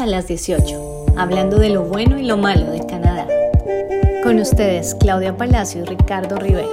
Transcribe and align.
A 0.00 0.06
las 0.06 0.28
18, 0.28 1.06
hablando 1.16 1.58
de 1.58 1.70
lo 1.70 1.82
bueno 1.82 2.18
y 2.18 2.22
lo 2.24 2.36
malo 2.36 2.70
de 2.70 2.86
Canadá. 2.86 3.26
Con 4.22 4.38
ustedes, 4.38 4.94
Claudia 4.94 5.36
Palacio 5.36 5.82
y 5.82 5.86
Ricardo 5.86 6.36
Rivera. 6.36 6.68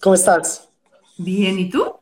¿Cómo 0.00 0.14
estás? 0.14 0.70
Bien, 1.18 1.58
¿y 1.58 1.68
tú? 1.68 1.94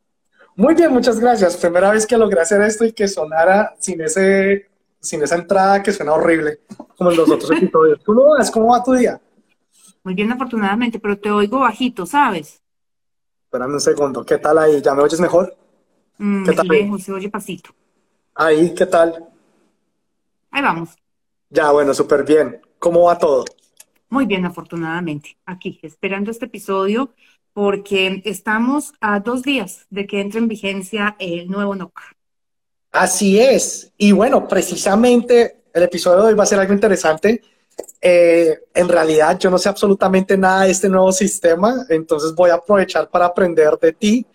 Muy 0.55 0.77
bien, 0.77 0.93
muchas 0.93 1.19
gracias. 1.19 1.57
Primera 1.57 1.91
vez 1.91 2.07
que 2.07 2.17
logré 2.17 2.43
hacer 2.43 2.63
esto 2.63 2.85
y 2.85 2.93
que 2.93 3.09
sonara 3.09 3.75
sin 3.81 4.01
ese, 4.03 4.69
sin 5.01 5.25
esa 5.25 5.35
entrada 5.35 5.83
que 5.83 5.91
suena 5.91 6.13
horrible, 6.13 6.61
como 6.97 7.11
en 7.11 7.17
los 7.17 7.29
otros 7.29 7.51
episodios. 7.61 7.99
¿Cómo 8.05 8.25
vas? 8.27 8.53
¿Cómo 8.53 8.69
va 8.69 8.85
tu 8.85 8.93
día? 8.93 9.21
Muy 10.05 10.15
bien, 10.15 10.31
afortunadamente, 10.31 11.01
pero 11.01 11.19
te 11.19 11.29
oigo 11.29 11.59
bajito, 11.59 12.07
¿sabes? 12.07 12.63
Espérame 13.47 13.75
un 13.75 13.81
segundo. 13.81 14.25
¿Qué 14.25 14.39
tal 14.39 14.59
ahí? 14.59 14.81
¿Ya 14.81 14.95
me 14.95 15.03
oyes 15.03 15.19
mejor? 15.19 15.57
Mm, 16.19 16.45
¿Qué 16.45 16.53
tal? 16.53 16.69
lejos, 16.69 17.03
se 17.03 17.13
oye 17.13 17.29
pasito. 17.29 17.71
Ahí, 18.35 18.75
¿qué 18.75 18.87
tal? 18.87 19.29
Ahí 20.51 20.63
vamos. 20.63 20.91
Ya, 21.51 21.71
bueno, 21.71 21.95
súper 21.95 22.25
bien. 22.25 22.61
¿Cómo 22.79 23.05
va 23.05 23.19
todo? 23.19 23.45
Muy 24.11 24.27
bien, 24.27 24.45
afortunadamente. 24.45 25.37
Aquí, 25.47 25.79
esperando 25.83 26.31
este 26.31 26.47
episodio, 26.47 27.13
porque 27.53 28.23
estamos 28.25 28.93
a 29.01 29.21
dos 29.21 29.43
días 29.43 29.87
de 29.91 30.07
que 30.07 30.21
entre 30.21 30.41
en 30.41 30.49
vigencia 30.49 31.17
el 31.19 31.49
nuevo 31.49 31.75
NOC. 31.75 32.01
Así 32.93 33.41
es. 33.41 33.93
Y 33.97 34.13
bueno, 34.13 34.47
precisamente 34.47 35.65
el 35.73 35.83
episodio 35.83 36.23
de 36.23 36.29
hoy 36.29 36.35
va 36.35 36.45
a 36.45 36.47
ser 36.47 36.61
algo 36.61 36.73
interesante. 36.73 37.43
Eh, 38.01 38.61
en 38.73 38.89
realidad 38.89 39.39
yo 39.39 39.51
no 39.51 39.59
sé 39.59 39.69
absolutamente 39.69 40.37
nada 40.37 40.65
de 40.65 40.71
este 40.71 40.89
nuevo 40.89 41.11
sistema, 41.11 41.87
entonces 41.89 42.35
voy 42.35 42.51
a 42.51 42.55
aprovechar 42.55 43.09
para 43.11 43.27
aprender 43.27 43.79
de 43.81 43.93
ti. 43.93 44.27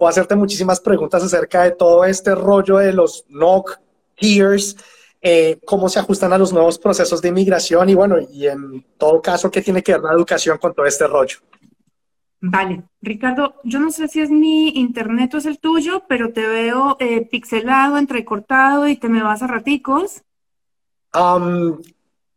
A 0.00 0.08
hacerte 0.08 0.34
muchísimas 0.34 0.80
preguntas 0.80 1.22
acerca 1.22 1.62
de 1.62 1.72
todo 1.72 2.04
este 2.04 2.34
rollo 2.34 2.78
de 2.78 2.92
los 2.92 3.24
NOC, 3.28 3.78
tiers, 4.16 4.76
eh, 5.20 5.58
cómo 5.64 5.88
se 5.88 5.98
ajustan 5.98 6.32
a 6.32 6.38
los 6.38 6.52
nuevos 6.52 6.78
procesos 6.78 7.22
de 7.22 7.28
inmigración 7.28 7.88
y 7.88 7.94
bueno, 7.94 8.16
y 8.20 8.46
en 8.46 8.84
todo 8.98 9.22
caso, 9.22 9.50
qué 9.50 9.62
tiene 9.62 9.82
que 9.82 9.92
ver 9.92 10.02
la 10.02 10.12
educación 10.12 10.58
con 10.58 10.74
todo 10.74 10.86
este 10.86 11.06
rollo. 11.06 11.38
Vale, 12.40 12.84
Ricardo, 13.00 13.54
yo 13.64 13.80
no 13.80 13.90
sé 13.90 14.06
si 14.08 14.20
es 14.20 14.30
mi 14.30 14.68
internet 14.68 15.32
o 15.32 15.38
es 15.38 15.46
el 15.46 15.58
tuyo, 15.58 16.04
pero 16.06 16.32
te 16.32 16.46
veo 16.46 16.98
eh, 17.00 17.26
pixelado, 17.26 17.96
entrecortado 17.96 18.86
y 18.86 18.96
te 18.96 19.08
me 19.08 19.22
vas 19.22 19.42
a 19.42 19.46
raticos. 19.46 20.22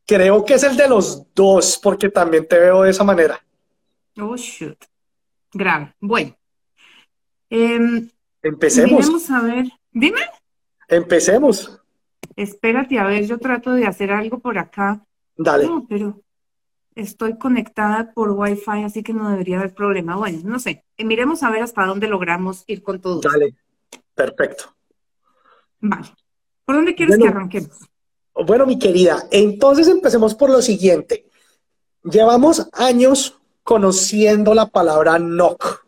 Creo 0.07 0.45
que 0.45 0.53
es 0.53 0.63
el 0.63 0.77
de 0.77 0.87
los 0.87 1.33
dos, 1.35 1.77
porque 1.83 2.07
también 2.07 2.47
te 2.47 2.57
veo 2.57 2.83
de 2.83 2.91
esa 2.91 3.03
manera. 3.03 3.43
Oh, 4.17 4.37
shoot. 4.37 4.77
Grave. 5.51 5.93
Bueno. 5.99 6.33
Em, 7.49 8.09
Empecemos, 8.41 8.91
miremos 8.99 9.29
a 9.31 9.41
ver. 9.41 9.65
Dime. 9.91 10.21
empecemos. 10.87 11.79
Espérate, 12.35 12.99
a 12.99 13.05
ver, 13.05 13.25
yo 13.25 13.39
trato 13.39 13.71
de 13.73 13.85
hacer 13.87 14.11
algo 14.11 14.39
por 14.39 14.57
acá. 14.57 15.03
Dale. 15.35 15.65
No, 15.65 15.85
pero 15.87 16.21
estoy 16.95 17.37
conectada 17.37 18.11
por 18.13 18.31
Wi-Fi, 18.31 18.83
así 18.83 19.03
que 19.03 19.13
no 19.13 19.29
debería 19.29 19.59
haber 19.59 19.73
problema. 19.73 20.15
Bueno, 20.15 20.39
no 20.43 20.59
sé. 20.59 20.83
Eh, 20.97 21.05
miremos 21.05 21.43
a 21.43 21.49
ver 21.49 21.63
hasta 21.63 21.85
dónde 21.85 22.07
logramos 22.07 22.63
ir 22.67 22.83
con 22.83 23.01
todo. 23.01 23.21
Dale, 23.21 23.55
perfecto. 24.13 24.75
Vale. 25.79 26.07
¿Por 26.65 26.75
dónde 26.75 26.95
quieres 26.95 27.17
Bueno. 27.17 27.31
que 27.31 27.37
arranquemos? 27.37 27.79
Bueno, 28.45 28.65
mi 28.67 28.77
querida, 28.77 29.23
entonces 29.31 29.87
empecemos 29.87 30.35
por 30.35 30.49
lo 30.51 30.61
siguiente. 30.61 31.27
Llevamos 32.03 32.69
años 32.73 33.39
conociendo 33.63 34.53
la 34.53 34.67
palabra 34.67 35.17
NOC, 35.17 35.86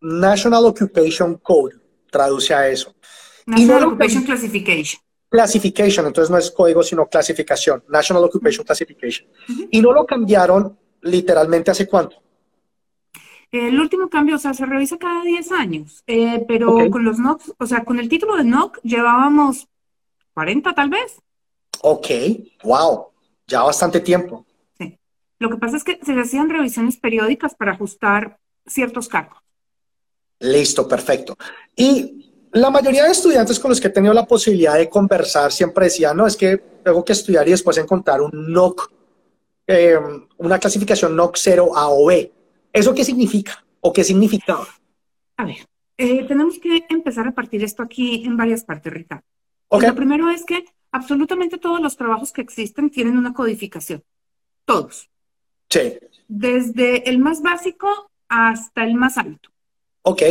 National 0.00 0.64
Occupation 0.66 1.36
Code, 1.36 1.76
traduce 2.10 2.54
a 2.54 2.68
eso. 2.68 2.94
No 3.46 3.56
National 3.56 3.84
Occupation 3.84 4.22
Classification. 4.24 5.00
Classification, 5.28 6.06
entonces 6.06 6.30
no 6.30 6.38
es 6.38 6.50
código, 6.50 6.82
sino 6.82 7.06
clasificación, 7.06 7.84
National 7.88 8.24
Occupation 8.24 8.64
Classification. 8.64 9.28
Y 9.70 9.80
no 9.80 9.92
lo 9.92 10.04
cambiaron 10.04 10.76
literalmente 11.02 11.70
hace 11.70 11.86
cuánto. 11.86 12.16
El 13.52 13.80
último 13.80 14.08
cambio, 14.08 14.36
o 14.36 14.38
sea, 14.38 14.54
se 14.54 14.64
revisa 14.64 14.96
cada 14.96 15.24
10 15.24 15.52
años, 15.52 16.04
eh, 16.06 16.44
pero 16.46 16.76
con 16.90 17.04
los 17.04 17.18
NOC, 17.18 17.42
o 17.58 17.66
sea, 17.66 17.84
con 17.84 17.98
el 17.98 18.08
título 18.08 18.36
de 18.36 18.44
NOC 18.44 18.80
llevábamos 18.82 19.68
40 20.34 20.72
tal 20.72 20.90
vez. 20.90 21.20
Ok, 21.82 22.06
wow, 22.62 23.06
ya 23.46 23.62
bastante 23.62 24.00
tiempo. 24.00 24.46
Sí. 24.78 24.96
Lo 25.38 25.50
que 25.50 25.56
pasa 25.56 25.76
es 25.76 25.84
que 25.84 25.98
se 26.02 26.12
hacían 26.12 26.48
revisiones 26.48 26.96
periódicas 26.96 27.54
para 27.54 27.72
ajustar 27.72 28.38
ciertos 28.66 29.08
cargos. 29.08 29.38
Listo, 30.40 30.88
perfecto. 30.88 31.36
Y 31.76 32.48
la 32.52 32.70
mayoría 32.70 33.04
de 33.04 33.12
estudiantes 33.12 33.60
con 33.60 33.68
los 33.68 33.80
que 33.80 33.88
he 33.88 33.90
tenido 33.90 34.14
la 34.14 34.26
posibilidad 34.26 34.76
de 34.76 34.88
conversar 34.88 35.52
siempre 35.52 35.84
decían, 35.86 36.16
no, 36.16 36.26
es 36.26 36.36
que 36.36 36.56
tengo 36.82 37.04
que 37.04 37.12
estudiar 37.12 37.46
y 37.46 37.52
después 37.52 37.76
encontrar 37.78 38.20
un 38.20 38.52
NOC, 38.52 38.92
eh, 39.66 39.98
una 40.38 40.58
clasificación 40.58 41.14
NOC 41.14 41.36
0 41.36 41.76
A 41.76 41.88
o 41.90 42.06
B. 42.06 42.32
¿Eso 42.72 42.94
qué 42.94 43.04
significa? 43.04 43.64
¿O 43.80 43.92
qué 43.92 44.02
significaba? 44.02 44.66
A 45.36 45.44
ver, 45.44 45.66
eh, 45.96 46.24
tenemos 46.26 46.58
que 46.58 46.84
empezar 46.88 47.28
a 47.28 47.32
partir 47.32 47.62
esto 47.62 47.82
aquí 47.82 48.24
en 48.24 48.36
varias 48.36 48.64
partes, 48.64 48.92
Ricardo. 48.92 49.24
Ok, 49.68 49.84
Lo 49.84 49.94
primero 49.94 50.30
es 50.30 50.44
que 50.44 50.64
absolutamente 50.90 51.58
todos 51.58 51.80
los 51.80 51.96
trabajos 51.96 52.32
que 52.32 52.40
existen 52.40 52.90
tienen 52.90 53.16
una 53.16 53.32
codificación. 53.32 54.02
Todos. 54.64 55.08
sí, 55.68 55.98
Desde 56.26 57.08
el 57.08 57.18
más 57.18 57.42
básico 57.42 58.10
hasta 58.28 58.84
el 58.84 58.94
más 58.94 59.18
alto. 59.18 59.50
Ok, 60.02 60.22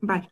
Vale. 0.00 0.30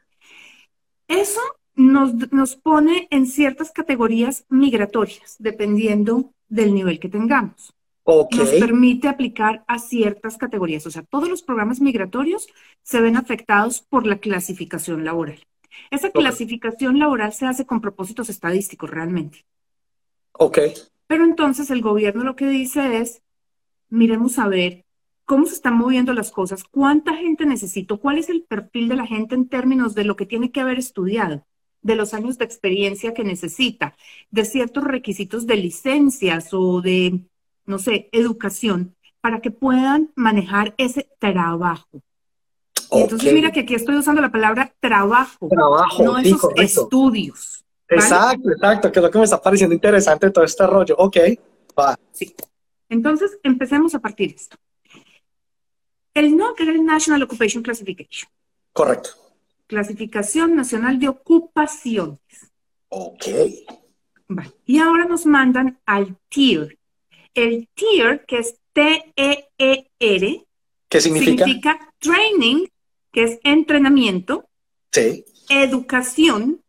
Eso 1.09 1.41
nos, 1.75 2.15
nos 2.33 2.57
pone 2.57 3.09
en 3.11 3.27
ciertas 3.27 3.73
categorías 3.73 4.45
migratorias, 4.49 5.37
dependiendo 5.39 6.33
del 6.49 6.75
nivel 6.75 6.99
que 7.01 7.09
tengamos. 7.09 7.75
ok, 8.05 8.37
Nos 8.37 8.55
permite 8.55 9.09
aplicar 9.09 9.65
a 9.69 9.79
ciertas 9.79 10.39
categorías. 10.39 10.87
O 10.87 10.93
sea, 10.93 11.03
todos 11.05 11.29
los 11.29 11.43
programas 11.43 11.81
migratorios 11.81 12.49
se 12.83 13.01
ven 13.01 13.17
afectados 13.17 13.83
por 13.83 14.07
la 14.07 14.19
clasificación 14.19 15.05
laboral. 15.05 15.47
Esa 15.91 16.11
clasificación 16.13 16.99
laboral 16.99 17.33
se 17.33 17.47
hace 17.47 17.67
con 17.67 17.81
propósitos 17.81 18.31
estadísticos 18.31 18.91
realmente. 18.91 19.47
ok, 20.39 20.59
Pero 21.07 21.25
entonces 21.25 21.71
el 21.71 21.83
gobierno 21.83 22.25
lo 22.25 22.37
que 22.37 22.47
dice 22.49 22.99
es, 22.99 23.23
miremos 23.91 24.39
a 24.39 24.49
ver 24.49 24.84
cómo 25.25 25.47
se 25.47 25.55
están 25.55 25.77
moviendo 25.77 26.12
las 26.12 26.31
cosas, 26.31 26.65
cuánta 26.65 27.15
gente 27.17 27.47
necesito, 27.47 27.99
cuál 27.99 28.19
es 28.19 28.29
el 28.29 28.43
perfil 28.43 28.89
de 28.89 28.97
la 28.97 29.07
gente 29.07 29.35
en 29.35 29.49
términos 29.49 29.95
de 29.95 30.05
lo 30.05 30.17
que 30.17 30.27
tiene 30.27 30.51
que 30.53 30.61
haber 30.61 30.79
estudiado, 30.79 31.47
de 31.83 31.97
los 31.97 32.15
años 32.15 32.39
de 32.39 32.45
experiencia 32.45 33.15
que 33.15 33.25
necesita, 33.25 33.97
de 34.31 34.45
ciertos 34.45 34.84
requisitos 34.84 35.47
de 35.47 35.57
licencias 35.57 36.48
o 36.53 36.81
de, 36.81 37.21
no 37.66 37.78
sé, 37.78 38.09
educación, 38.13 38.95
para 39.21 39.41
que 39.41 39.51
puedan 39.51 40.10
manejar 40.15 40.75
ese 40.77 41.09
trabajo. 41.19 42.03
Entonces 42.91 43.33
mira 43.33 43.51
que 43.51 43.60
aquí 43.60 43.75
estoy 43.75 43.97
usando 43.97 44.21
la 44.21 44.31
palabra 44.31 44.72
trabajo, 44.78 45.48
Trabajo, 45.48 46.04
no 46.04 46.19
esos 46.19 46.41
correcto. 46.41 46.63
estudios. 46.63 47.65
¿vale? 47.89 48.03
Exacto, 48.03 48.51
exacto, 48.51 48.93
que 48.93 48.98
es 48.98 49.03
lo 49.03 49.10
que 49.10 49.19
me 49.19 49.25
está 49.25 49.41
pareciendo 49.41 49.75
interesante 49.75 50.31
todo 50.31 50.45
este 50.45 50.66
rollo. 50.66 50.95
Ok, 50.98 51.16
va, 51.78 51.98
Sí. 52.13 52.34
Entonces, 52.89 53.39
empecemos 53.43 53.95
a 53.95 53.98
partir 53.98 54.31
de 54.31 54.37
esto. 54.37 54.57
El 56.15 56.37
NOC 56.37 56.61
era 56.61 56.72
el 56.72 56.84
National 56.84 57.22
Occupation 57.25 57.63
Classification, 57.63 58.31
correcto. 58.72 59.11
Clasificación 59.66 60.55
Nacional 60.55 60.99
de 60.99 61.09
Ocupaciones. 61.09 62.19
Ok, 62.89 63.25
Vale. 64.28 64.53
Y 64.65 64.78
ahora 64.78 65.05
nos 65.05 65.27
mandan 65.27 65.78
al 65.84 66.16
TIER. 66.28 66.78
El 67.34 67.69
TIER, 67.75 68.25
que 68.27 68.39
es 68.39 68.57
T-E-E-R, 68.72 70.47
¿qué 70.89 71.01
significa? 71.01 71.45
significa 71.45 71.93
training, 71.99 72.67
que 73.13 73.25
es 73.25 73.39
entrenamiento, 73.43 74.49
Sí, 74.93 75.25
educación, 75.49 76.63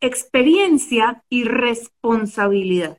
experiencia 0.00 1.24
y 1.30 1.44
responsabilidad. 1.44 2.98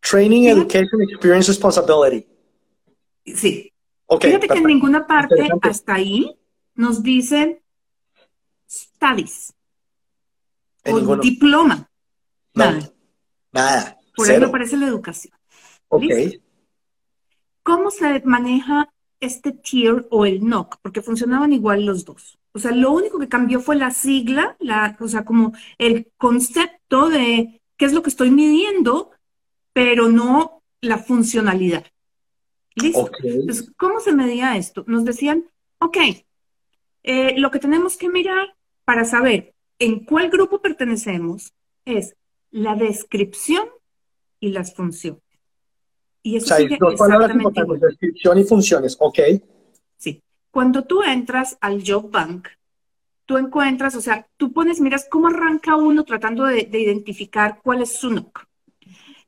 Training. 0.00 0.44
Education, 0.44 1.02
Experience, 1.02 1.48
Responsibility. 1.50 2.26
Sí, 3.26 3.72
Fíjate 4.20 4.48
que 4.48 4.58
en 4.58 4.64
ninguna 4.64 5.06
parte 5.06 5.48
hasta 5.62 5.94
ahí 5.94 6.36
nos 6.74 7.02
dicen 7.02 7.60
studies 8.70 9.54
En 10.84 10.94
o 10.94 10.98
ninguno. 10.98 11.22
diploma. 11.22 11.90
No, 12.54 12.64
Nada. 12.70 12.92
nada, 13.52 13.98
Por 14.14 14.26
ahí 14.28 14.34
cero. 14.34 14.48
aparece 14.48 14.76
la 14.76 14.86
educación. 14.86 15.34
Ok, 15.88 16.02
¿Listo? 16.02 16.40
¿Cómo 17.62 17.90
se 17.90 18.20
maneja 18.24 18.92
este 19.20 19.52
tier 19.52 20.06
o 20.10 20.26
el 20.26 20.44
NOC? 20.46 20.78
Porque 20.82 21.00
funcionaban 21.02 21.52
igual 21.52 21.86
los 21.86 22.04
dos. 22.04 22.38
O 22.52 22.58
sea, 22.58 22.70
lo 22.72 22.92
único 22.92 23.18
que 23.18 23.28
cambió 23.28 23.58
fue 23.60 23.74
la 23.76 23.90
sigla, 23.90 24.56
la, 24.60 24.96
o 25.00 25.08
sea, 25.08 25.24
como 25.24 25.52
el 25.78 26.12
concepto 26.18 27.08
de 27.08 27.60
qué 27.76 27.84
es 27.86 27.92
lo 27.92 28.02
que 28.02 28.10
estoy 28.10 28.30
midiendo, 28.30 29.10
pero 29.72 30.08
no 30.08 30.62
la 30.80 30.98
funcionalidad. 30.98 31.84
¿Listo? 32.76 33.10
Entonces, 33.22 33.70
¿cómo 33.76 34.00
se 34.00 34.12
medía 34.12 34.56
esto? 34.56 34.84
Nos 34.86 35.04
decían, 35.04 35.44
ok, 35.78 35.96
eh, 37.02 37.34
lo 37.38 37.50
que 37.50 37.58
tenemos 37.58 37.96
que 37.96 38.08
mirar 38.08 38.56
para 38.84 39.04
saber 39.04 39.54
en 39.78 40.04
cuál 40.04 40.30
grupo 40.30 40.60
pertenecemos 40.60 41.52
es 41.84 42.16
la 42.50 42.74
descripción 42.74 43.68
y 44.40 44.48
las 44.48 44.74
funciones. 44.74 45.22
Y 46.22 46.36
eso 46.36 46.54
o 46.54 46.56
sea, 46.56 46.66
dos 46.80 46.94
palabras 46.94 47.34
importantes, 47.34 47.80
descripción 47.80 48.38
y 48.38 48.44
funciones, 48.44 48.96
ok. 48.98 49.18
Sí. 49.98 50.22
Cuando 50.50 50.84
tú 50.84 51.02
entras 51.02 51.58
al 51.60 51.82
Job 51.86 52.10
Bank, 52.10 52.48
tú 53.26 53.36
encuentras, 53.36 53.94
o 53.94 54.00
sea, 54.00 54.26
tú 54.36 54.52
pones, 54.52 54.80
miras 54.80 55.06
cómo 55.10 55.28
arranca 55.28 55.76
uno 55.76 56.04
tratando 56.04 56.44
de, 56.44 56.68
identificar 56.72 57.60
cuál 57.62 57.82
es 57.82 57.96
su 57.96 58.10
NOC. 58.10 58.46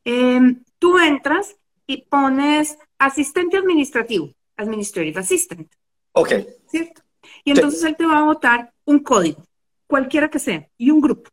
Em, 0.04 0.62
tú 0.78 0.98
entras 0.98 1.56
y 1.86 2.02
pones 2.02 2.78
asistente 2.98 3.56
administrativo, 3.56 4.32
administrative 4.56 5.20
assistant. 5.20 5.70
Ok. 6.12 6.32
¿Cierto? 6.68 7.02
Y 7.44 7.50
entonces 7.50 7.82
él 7.84 7.96
te 7.96 8.06
va 8.06 8.18
a 8.18 8.24
botar 8.24 8.72
un 8.84 9.00
código, 9.00 9.44
cualquiera 9.86 10.30
que 10.30 10.38
sea, 10.38 10.68
y 10.78 10.90
un 10.90 11.00
grupo. 11.00 11.30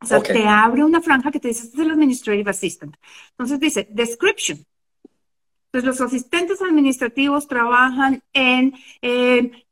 O 0.00 0.06
sea, 0.06 0.22
te 0.22 0.46
abre 0.46 0.82
una 0.82 1.02
franja 1.02 1.30
que 1.30 1.40
te 1.40 1.48
dice, 1.48 1.64
este 1.64 1.76
es 1.76 1.82
el 1.84 1.90
administrative 1.90 2.50
assistant. 2.50 2.96
Entonces 3.32 3.60
dice, 3.60 3.88
description. 3.90 4.64
Entonces, 5.72 5.86
los 5.86 6.00
asistentes 6.00 6.62
administrativos 6.62 7.46
trabajan 7.46 8.22
en 8.32 8.72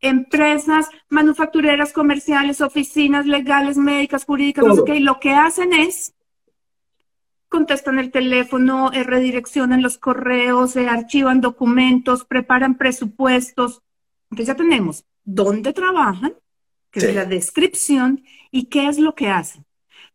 empresas 0.00 0.88
manufactureras, 1.08 1.92
comerciales, 1.92 2.60
oficinas 2.60 3.26
legales, 3.26 3.76
médicas, 3.76 4.24
jurídicas, 4.24 4.64
no 4.64 4.76
sé 4.76 4.82
qué, 4.86 4.96
y 4.96 5.00
lo 5.00 5.18
que 5.18 5.30
hacen 5.30 5.72
es 5.72 6.14
contestan 7.48 7.98
el 7.98 8.10
teléfono, 8.10 8.92
eh, 8.92 9.02
redireccionan 9.02 9.82
los 9.82 9.98
correos, 9.98 10.76
eh, 10.76 10.88
archivan 10.88 11.40
documentos, 11.40 12.24
preparan 12.24 12.76
presupuestos. 12.76 13.82
Entonces 14.30 14.48
ya 14.48 14.56
tenemos 14.56 15.04
dónde 15.24 15.72
trabajan, 15.72 16.34
que 16.90 17.00
es 17.00 17.14
la 17.14 17.24
descripción, 17.24 18.24
y 18.50 18.66
qué 18.66 18.88
es 18.88 18.98
lo 18.98 19.14
que 19.14 19.28
hacen. 19.28 19.64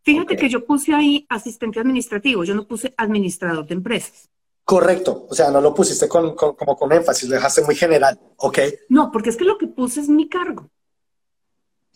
Fíjate 0.04 0.36
que 0.36 0.50
yo 0.50 0.66
puse 0.66 0.94
ahí 0.94 1.26
asistente 1.30 1.80
administrativo, 1.80 2.44
yo 2.44 2.56
no 2.56 2.68
puse 2.68 2.94
administrador 2.98 3.66
de 3.66 3.76
empresas. 3.76 4.30
Correcto, 4.66 5.28
o 5.30 5.36
sea, 5.36 5.52
no 5.52 5.62
lo 5.62 5.74
pusiste 5.74 6.08
con, 6.08 6.36
como 6.36 6.78
con 6.78 6.92
énfasis, 6.92 7.30
lo 7.30 7.36
dejaste 7.36 7.64
muy 7.64 7.76
general, 7.76 8.20
¿ok? 8.38 8.60
No, 8.90 9.12
porque 9.12 9.30
es 9.30 9.38
que 9.38 9.44
lo 9.44 9.58
que 9.58 9.68
puse 9.68 10.02
es 10.02 10.10
mi 10.10 10.30
cargo, 10.30 10.70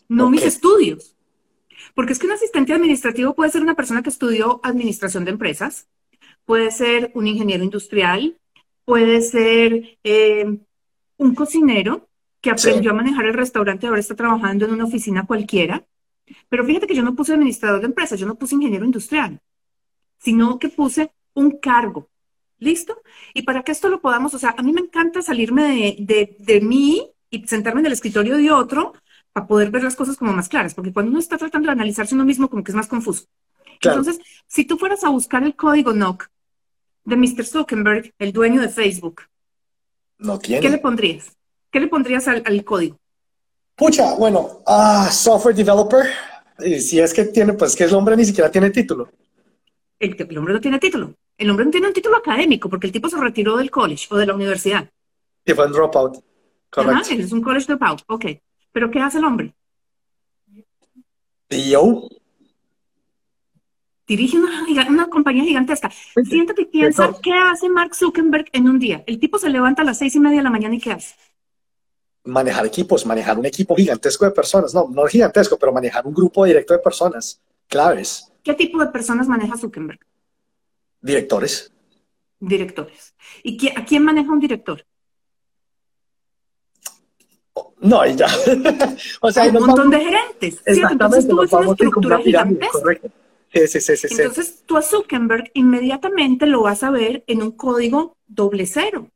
no 0.08 0.30
mis 0.30 0.42
estudios. 0.42 1.14
Porque 1.94 2.12
es 2.12 2.18
que 2.18 2.26
un 2.26 2.32
asistente 2.32 2.72
administrativo 2.72 3.34
puede 3.34 3.50
ser 3.50 3.62
una 3.62 3.74
persona 3.74 4.02
que 4.02 4.10
estudió 4.10 4.60
administración 4.62 5.24
de 5.24 5.32
empresas, 5.32 5.88
puede 6.44 6.70
ser 6.70 7.10
un 7.14 7.26
ingeniero 7.26 7.64
industrial, 7.64 8.38
puede 8.84 9.20
ser 9.20 9.98
eh, 10.04 10.58
un 11.18 11.34
cocinero 11.34 12.08
que 12.40 12.50
aprendió 12.50 12.92
a 12.92 12.94
manejar 12.94 13.26
el 13.26 13.34
restaurante 13.34 13.86
y 13.86 13.88
ahora 13.88 14.00
está 14.00 14.14
trabajando 14.14 14.64
en 14.64 14.72
una 14.72 14.84
oficina 14.84 15.26
cualquiera. 15.26 15.84
Pero 16.48 16.64
fíjate 16.64 16.86
que 16.86 16.94
yo 16.94 17.02
no 17.02 17.14
puse 17.14 17.34
administrador 17.34 17.80
de 17.80 17.86
empresas, 17.86 18.18
yo 18.18 18.26
no 18.26 18.36
puse 18.36 18.54
ingeniero 18.54 18.84
industrial, 18.84 19.40
sino 20.18 20.58
que 20.58 20.68
puse 20.68 21.10
un 21.34 21.58
cargo. 21.58 22.08
¿Listo? 22.60 23.02
Y 23.34 23.42
para 23.42 23.62
que 23.62 23.70
esto 23.70 23.88
lo 23.88 24.00
podamos, 24.00 24.34
o 24.34 24.38
sea, 24.38 24.54
a 24.56 24.62
mí 24.62 24.72
me 24.72 24.80
encanta 24.80 25.22
salirme 25.22 25.96
de, 25.96 26.36
de 26.38 26.60
mí 26.60 27.08
y 27.30 27.46
sentarme 27.46 27.80
en 27.80 27.86
el 27.86 27.92
escritorio 27.92 28.36
de 28.36 28.50
otro 28.50 28.94
para 29.38 29.46
poder 29.46 29.70
ver 29.70 29.84
las 29.84 29.94
cosas 29.94 30.16
como 30.16 30.32
más 30.32 30.48
claras, 30.48 30.74
porque 30.74 30.92
cuando 30.92 31.10
uno 31.10 31.20
está 31.20 31.38
tratando 31.38 31.66
de 31.66 31.72
analizarse 31.72 32.14
uno 32.14 32.24
mismo, 32.24 32.50
como 32.50 32.64
que 32.64 32.72
es 32.72 32.76
más 32.76 32.88
confuso. 32.88 33.24
Entonces, 33.80 34.18
si 34.48 34.64
tú 34.64 34.76
fueras 34.76 35.04
a 35.04 35.10
buscar 35.10 35.44
el 35.44 35.54
código 35.54 35.92
NOC 35.92 36.28
de 37.04 37.16
Mr. 37.16 37.44
Zuckerberg, 37.44 38.12
el 38.18 38.32
dueño 38.32 38.60
de 38.60 38.68
Facebook, 38.68 39.22
no 40.18 40.40
tiene. 40.40 40.60
¿qué 40.60 40.68
le 40.68 40.78
pondrías? 40.78 41.36
¿Qué 41.70 41.78
le 41.78 41.86
pondrías 41.86 42.26
al, 42.26 42.64
código? 42.64 42.98
Pucha, 43.76 44.14
bueno, 44.16 44.62
ah, 44.66 45.08
software 45.12 45.54
developer. 45.54 46.06
Y 46.58 46.80
si 46.80 46.98
es 46.98 47.14
que 47.14 47.26
tiene, 47.26 47.52
pues 47.52 47.76
que 47.76 47.84
el 47.84 47.94
hombre 47.94 48.16
ni 48.16 48.24
siquiera 48.24 48.50
tiene 48.50 48.70
título. 48.70 49.08
El, 50.00 50.16
el 50.18 50.38
hombre 50.38 50.54
no 50.54 50.60
tiene 50.60 50.80
título. 50.80 51.14
El 51.36 51.50
hombre 51.50 51.64
no 51.64 51.70
tiene 51.70 51.86
un 51.86 51.92
título 51.92 52.16
académico 52.16 52.68
porque 52.68 52.88
el 52.88 52.92
tipo 52.92 53.08
se 53.08 53.16
retiró 53.16 53.56
del 53.56 53.70
college 53.70 54.08
o 54.10 54.16
de 54.16 54.26
la 54.26 54.34
universidad. 54.34 54.90
Y 55.44 55.52
fue 55.52 55.66
un 55.66 55.72
dropout. 55.72 56.24
Correcto. 56.70 57.14
es 57.14 57.30
un 57.30 57.40
college 57.40 57.66
dropout. 57.66 58.02
Ok. 58.08 58.24
¿Pero 58.78 58.92
qué 58.92 59.00
hace 59.00 59.18
el 59.18 59.24
hombre? 59.24 59.52
CEO. 61.50 62.08
Dirige 64.06 64.38
una, 64.38 65.08
compañía 65.08 65.42
gigantesca. 65.42 65.90
Siéntate 66.22 66.62
y 66.62 66.66
piensa, 66.66 67.12
¿qué 67.20 67.32
hace 67.32 67.68
Mark 67.68 67.96
Zuckerberg 67.96 68.44
en 68.52 68.68
un 68.68 68.78
día? 68.78 69.02
El 69.08 69.18
tipo 69.18 69.36
se 69.36 69.48
levanta 69.48 69.82
a 69.82 69.84
las 69.84 69.98
seis 69.98 70.14
y 70.14 70.20
media 70.20 70.36
de 70.36 70.44
la 70.44 70.50
mañana 70.50 70.76
y 70.76 70.78
¿qué 70.78 70.92
hace? 70.92 71.16
Manejar 72.22 72.66
equipos, 72.66 73.04
manejar 73.04 73.36
un 73.36 73.46
equipo 73.46 73.74
gigantesco 73.74 74.26
de 74.26 74.30
personas. 74.30 74.72
No, 74.72 74.86
no 74.88 75.06
gigantesco, 75.06 75.58
pero 75.58 75.72
manejar 75.72 76.06
un 76.06 76.14
grupo 76.14 76.44
directo 76.44 76.72
de 76.74 76.78
personas 76.78 77.42
claves. 77.66 78.32
¿Qué 78.44 78.54
tipo 78.54 78.78
de 78.78 78.92
personas 78.92 79.26
maneja 79.26 79.56
Zuckerberg? 79.56 79.98
Directores. 81.00 81.72
Directores. 82.38 83.16
¿Y 83.42 83.76
a 83.76 83.84
quién 83.84 84.04
maneja 84.04 84.30
un 84.30 84.38
director? 84.38 84.86
No, 87.80 88.04
y 88.06 88.16
ya. 88.16 88.26
o 89.20 89.30
sea, 89.30 89.44
hay 89.44 89.50
un 89.50 89.66
montón 89.66 89.90
de 89.90 90.00
gerentes. 90.00 90.62
Entonces 90.64 91.28
tú 91.28 91.36
ves 91.38 91.52
una 91.52 91.70
estructura 91.70 92.18
gigantesca. 92.18 93.00
Sí, 93.52 93.66
sí, 93.66 93.80
sí, 93.80 93.96
sí, 93.96 94.06
Entonces 94.10 94.62
tú 94.66 94.76
a 94.76 94.82
Zuckerberg 94.82 95.50
inmediatamente 95.54 96.44
lo 96.44 96.62
vas 96.62 96.82
a 96.82 96.90
ver 96.90 97.24
en 97.26 97.42
un 97.42 97.52
código 97.52 98.16
doble 98.26 98.66
cero. 98.66 99.10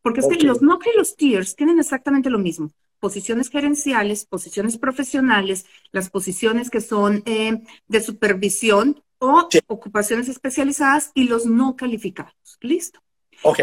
Porque 0.00 0.20
es 0.20 0.26
que 0.26 0.36
los 0.44 0.62
NOC 0.62 0.86
y 0.86 0.96
los 0.96 1.16
tiers 1.16 1.54
tienen 1.54 1.78
exactamente 1.78 2.30
lo 2.30 2.38
mismo. 2.38 2.70
Posiciones 3.00 3.50
gerenciales, 3.50 4.24
posiciones 4.24 4.78
profesionales, 4.78 5.66
las 5.92 6.10
posiciones 6.10 6.70
que 6.70 6.80
son 6.80 7.22
eh, 7.26 7.62
de 7.88 8.00
supervisión 8.00 9.02
o 9.18 9.48
ocupaciones 9.66 10.28
especializadas 10.28 11.10
y 11.14 11.24
los 11.24 11.46
no 11.46 11.76
calificados. 11.76 12.34
Listo. 12.60 13.00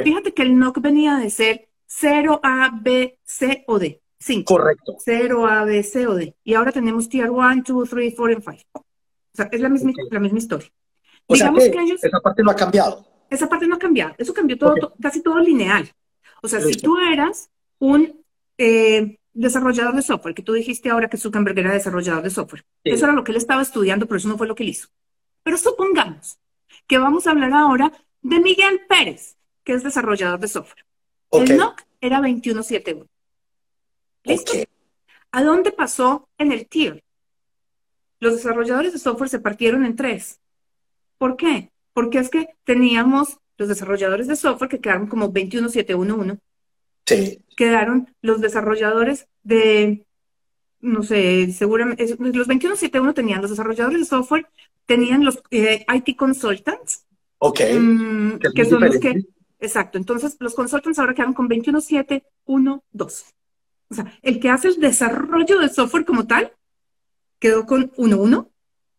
Fíjate 0.04 0.34
que 0.34 0.44
el 0.44 0.58
NOC 0.58 0.80
venía 0.82 1.16
de 1.18 1.30
ser 1.30 1.70
0A, 1.90 2.80
B, 2.82 3.18
C 3.24 3.64
o 3.68 3.80
D. 3.80 4.02
Sí. 4.22 4.44
Correcto. 4.44 4.98
0, 5.00 5.48
A, 5.48 5.66
B, 5.66 5.82
C 5.82 6.06
o 6.06 6.14
D. 6.14 6.36
Y 6.44 6.54
ahora 6.54 6.72
tenemos 6.72 7.10
Tier 7.10 7.32
1, 7.32 7.64
2, 7.66 7.90
3, 7.90 8.14
4 8.16 8.32
y 8.38 8.42
5. 8.42 8.56
O 8.74 8.86
sea, 9.34 9.50
es 9.52 9.60
la 9.60 9.70
misma, 9.70 9.92
la 10.12 10.20
misma 10.20 10.38
historia. 10.38 10.70
O 11.26 11.34
Digamos 11.34 11.64
sea 11.64 11.72
que, 11.72 11.80
ellos, 11.80 12.04
esa 12.04 12.20
parte 12.20 12.44
no 12.44 12.52
ha 12.52 12.56
cambiado. 12.56 13.06
Esa 13.30 13.50
parte 13.50 13.68
no 13.68 13.76
ha 13.76 13.80
cambiado. 13.80 14.14
Eso 14.18 14.34
cambió 14.34 14.58
todo, 14.58 14.94
casi 15.02 15.24
todo 15.24 15.40
lineal. 15.40 15.90
O 16.44 16.48
sea, 16.48 16.62
si 16.62 16.74
tú 16.74 17.00
eras 17.00 17.50
un 17.80 18.24
eh, 18.58 19.18
desarrollador 19.34 19.96
de 19.96 20.02
software, 20.04 20.36
que 20.36 20.44
tú 20.44 20.54
dijiste 20.54 20.90
ahora 20.90 21.10
que 21.10 21.18
Zuckerberg 21.18 21.58
era 21.58 21.74
desarrollador 21.74 22.22
de 22.22 22.30
software. 22.30 22.64
Eso 22.84 23.06
era 23.06 23.14
lo 23.14 23.24
que 23.24 23.32
él 23.32 23.38
estaba 23.38 23.62
estudiando, 23.62 24.06
pero 24.06 24.18
eso 24.18 24.28
no 24.28 24.38
fue 24.38 24.48
lo 24.48 24.54
que 24.54 24.64
él 24.64 24.70
hizo. 24.70 24.90
Pero 25.44 25.58
supongamos 25.58 26.40
que 26.86 27.00
vamos 27.00 27.26
a 27.26 27.32
hablar 27.32 27.54
ahora 27.54 27.92
de 28.22 28.40
Miguel 28.40 28.82
Pérez, 28.88 29.38
que 29.64 29.74
es 29.74 29.84
desarrollador 29.84 30.40
de 30.40 30.48
software. 30.48 30.86
El 31.32 31.58
NOC 31.58 31.82
era 32.02 32.18
2171. 32.18 33.08
¿Listo? 34.24 34.54
¿A 35.32 35.44
dónde 35.44 35.72
pasó 35.72 36.28
en 36.38 36.52
el 36.52 36.68
tier? 36.68 37.04
Los 38.20 38.36
desarrolladores 38.36 38.94
de 38.94 39.00
software 39.00 39.30
se 39.30 39.40
partieron 39.40 39.86
en 39.86 39.96
tres. 39.96 40.40
¿Por 41.18 41.38
qué? 41.38 41.72
Porque 41.94 42.20
es 42.20 42.30
que 42.30 42.50
teníamos 42.64 43.38
los 43.58 43.70
desarrolladores 43.70 44.28
de 44.28 44.36
software 44.36 44.70
que 44.70 44.80
quedaron 44.80 45.08
como 45.08 45.28
21711. 45.28 46.40
Sí. 47.06 47.44
Quedaron 47.56 48.14
los 48.22 48.42
desarrolladores 48.42 49.28
de, 49.44 50.06
no 50.80 51.04
sé, 51.04 51.52
seguramente, 51.52 52.08
los 52.08 52.48
2171 52.48 53.14
tenían 53.14 53.42
los 53.42 53.52
desarrolladores 53.52 54.00
de 54.00 54.06
software, 54.06 54.48
tenían 54.86 55.24
los 55.24 55.42
eh, 55.52 55.86
IT 55.94 56.16
consultants. 56.16 57.06
Ok. 57.40 57.60
Mm, 57.80 58.38
que 58.54 58.66
son 58.66 58.82
los 58.82 59.00
que, 59.00 59.26
exacto. 59.60 59.98
Entonces, 59.98 60.38
los 60.40 60.54
consultants 60.54 61.00
ahora 61.00 61.14
quedaron 61.14 61.34
con 61.34 61.48
21712. 61.48 63.26
O 63.92 63.94
sea, 63.94 64.18
el 64.22 64.40
que 64.40 64.50
hace 64.50 64.70
el 64.70 64.80
desarrollo 64.80 65.60
de 65.60 65.68
software 65.68 66.06
como 66.06 66.26
tal 66.26 66.54
quedó 67.40 67.66
con 67.66 67.92
1.1, 67.92 68.48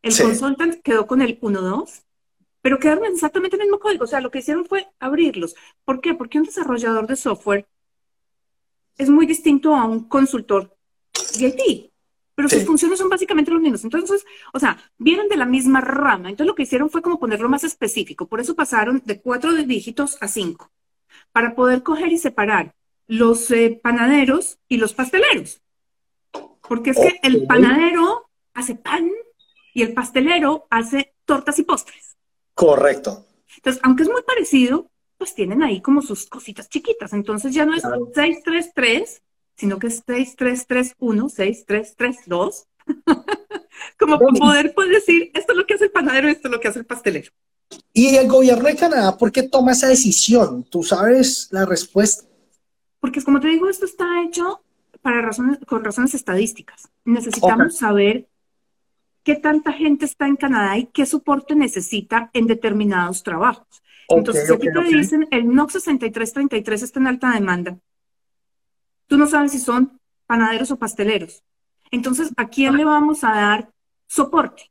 el 0.02 0.18
consultant 0.18 0.82
quedó 0.82 1.06
con 1.06 1.22
el 1.22 1.40
1.2, 1.40 2.02
pero 2.60 2.78
quedaron 2.78 3.06
exactamente 3.06 3.56
el 3.56 3.62
mismo 3.62 3.78
código. 3.78 4.04
O 4.04 4.06
sea, 4.06 4.20
lo 4.20 4.30
que 4.30 4.40
hicieron 4.40 4.66
fue 4.66 4.86
abrirlos. 5.00 5.54
¿Por 5.86 6.02
qué? 6.02 6.12
Porque 6.12 6.38
un 6.38 6.44
desarrollador 6.44 7.06
de 7.06 7.16
software 7.16 7.66
es 8.98 9.08
muy 9.08 9.24
distinto 9.24 9.74
a 9.74 9.86
un 9.86 10.06
consultor 10.08 10.76
de 11.38 11.46
IT, 11.46 11.90
pero 12.34 12.50
sus 12.50 12.64
funciones 12.64 12.98
son 12.98 13.08
básicamente 13.08 13.50
los 13.50 13.62
mismos. 13.62 13.84
Entonces, 13.84 14.26
o 14.52 14.58
sea, 14.58 14.76
vienen 14.98 15.28
de 15.28 15.36
la 15.36 15.46
misma 15.46 15.80
rama. 15.80 16.28
Entonces, 16.28 16.48
lo 16.48 16.54
que 16.54 16.64
hicieron 16.64 16.90
fue 16.90 17.00
como 17.00 17.18
ponerlo 17.18 17.48
más 17.48 17.64
específico. 17.64 18.26
Por 18.26 18.40
eso 18.40 18.54
pasaron 18.54 19.00
de 19.06 19.22
cuatro 19.22 19.54
dígitos 19.54 20.18
a 20.20 20.28
cinco, 20.28 20.70
para 21.32 21.54
poder 21.54 21.82
coger 21.82 22.12
y 22.12 22.18
separar 22.18 22.74
los 23.12 23.50
eh, 23.50 23.78
panaderos 23.82 24.58
y 24.68 24.78
los 24.78 24.94
pasteleros. 24.94 25.60
Porque 26.66 26.90
es 26.90 26.96
que 26.96 27.20
el 27.22 27.46
panadero 27.46 28.30
hace 28.54 28.74
pan 28.74 29.10
y 29.74 29.82
el 29.82 29.92
pastelero 29.92 30.66
hace 30.70 31.14
tortas 31.26 31.58
y 31.58 31.64
postres. 31.64 32.16
Correcto. 32.54 33.26
Entonces, 33.56 33.82
aunque 33.84 34.04
es 34.04 34.08
muy 34.08 34.22
parecido, 34.22 34.90
pues 35.18 35.34
tienen 35.34 35.62
ahí 35.62 35.82
como 35.82 36.00
sus 36.00 36.24
cositas 36.24 36.70
chiquitas. 36.70 37.12
Entonces 37.12 37.52
ya 37.52 37.66
no 37.66 37.74
es 37.74 37.82
633, 37.82 39.22
sino 39.56 39.78
que 39.78 39.88
es 39.88 40.02
6331, 40.06 41.28
6332. 41.28 42.66
como 43.98 44.18
poder 44.18 44.72
pues, 44.74 44.88
decir, 44.88 45.30
esto 45.34 45.52
es 45.52 45.58
lo 45.58 45.66
que 45.66 45.74
hace 45.74 45.84
el 45.84 45.90
panadero, 45.90 46.28
esto 46.28 46.48
es 46.48 46.52
lo 46.52 46.60
que 46.60 46.68
hace 46.68 46.78
el 46.78 46.86
pastelero. 46.86 47.30
¿Y 47.92 48.16
el 48.16 48.26
gobierno 48.26 48.64
de 48.64 48.76
Canadá 48.76 49.18
por 49.18 49.30
qué 49.30 49.42
toma 49.42 49.72
esa 49.72 49.88
decisión? 49.88 50.64
¿Tú 50.64 50.82
sabes 50.82 51.48
la 51.50 51.66
respuesta? 51.66 52.31
Porque 53.02 53.20
como 53.20 53.40
te 53.40 53.48
digo, 53.48 53.68
esto 53.68 53.84
está 53.84 54.22
hecho 54.22 54.62
para 55.00 55.20
razones, 55.20 55.58
con 55.66 55.82
razones 55.82 56.14
estadísticas. 56.14 56.88
Necesitamos 57.04 57.76
saber 57.76 58.28
qué 59.24 59.34
tanta 59.34 59.72
gente 59.72 60.04
está 60.04 60.28
en 60.28 60.36
Canadá 60.36 60.78
y 60.78 60.86
qué 60.86 61.04
soporte 61.04 61.56
necesita 61.56 62.30
en 62.32 62.46
determinados 62.46 63.24
trabajos. 63.24 63.66
Entonces, 64.08 64.46
si 64.46 64.54
a 64.54 64.56
ti 64.56 64.68
te 64.72 64.96
dicen 64.96 65.26
el 65.32 65.52
NOC 65.52 65.70
6333 65.70 66.82
está 66.82 67.00
en 67.00 67.08
alta 67.08 67.32
demanda, 67.32 67.76
tú 69.08 69.18
no 69.18 69.26
sabes 69.26 69.50
si 69.50 69.58
son 69.58 69.98
panaderos 70.28 70.70
o 70.70 70.78
pasteleros. 70.78 71.42
Entonces, 71.90 72.30
¿a 72.36 72.50
quién 72.50 72.76
le 72.76 72.84
vamos 72.84 73.24
a 73.24 73.32
dar 73.34 73.72
soporte? 74.06 74.70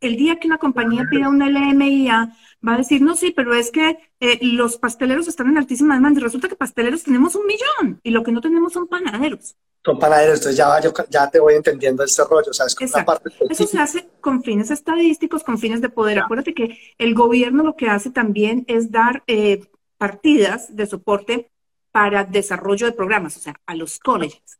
El 0.00 0.16
día 0.16 0.40
que 0.40 0.48
una 0.48 0.58
compañía 0.58 1.06
pida 1.08 1.28
un 1.28 1.38
LMIA, 1.38 2.34
va 2.66 2.74
a 2.74 2.78
decir, 2.78 3.02
no, 3.02 3.16
sí, 3.16 3.32
pero 3.34 3.54
es 3.54 3.70
que 3.70 3.98
eh, 4.20 4.38
los 4.42 4.78
pasteleros 4.78 5.28
están 5.28 5.48
en 5.48 5.58
altísima 5.58 5.94
demanda. 5.94 6.20
Y 6.20 6.24
resulta 6.24 6.48
que 6.48 6.56
pasteleros 6.56 7.04
tenemos 7.04 7.34
un 7.34 7.46
millón 7.46 8.00
y 8.02 8.10
lo 8.10 8.22
que 8.22 8.32
no 8.32 8.40
tenemos 8.40 8.72
son 8.72 8.88
panaderos 8.88 9.56
son 9.84 9.98
panaderos, 9.98 10.38
entonces 10.38 10.56
ya, 10.56 11.06
ya 11.08 11.30
te 11.30 11.40
voy 11.40 11.54
entendiendo 11.54 12.04
este 12.04 12.22
rollo, 12.24 12.50
o 12.50 12.52
sea, 12.52 12.66
es 12.66 12.74
como 12.74 12.90
una 12.92 13.04
parte 13.04 13.30
Eso 13.48 13.66
se 13.66 13.78
hace 13.78 14.08
con 14.20 14.42
fines 14.42 14.70
estadísticos, 14.70 15.44
con 15.44 15.58
fines 15.58 15.80
de 15.80 15.88
poder. 15.88 16.18
Acuérdate 16.18 16.54
que 16.54 16.78
el 16.98 17.14
gobierno 17.14 17.62
lo 17.62 17.76
que 17.76 17.88
hace 17.88 18.10
también 18.10 18.64
es 18.68 18.90
dar 18.90 19.22
eh, 19.26 19.64
partidas 19.96 20.74
de 20.74 20.86
soporte 20.86 21.50
para 21.90 22.24
desarrollo 22.24 22.86
de 22.86 22.92
programas, 22.92 23.36
o 23.36 23.40
sea, 23.40 23.54
a 23.66 23.74
los 23.74 23.98
colleges. 23.98 24.58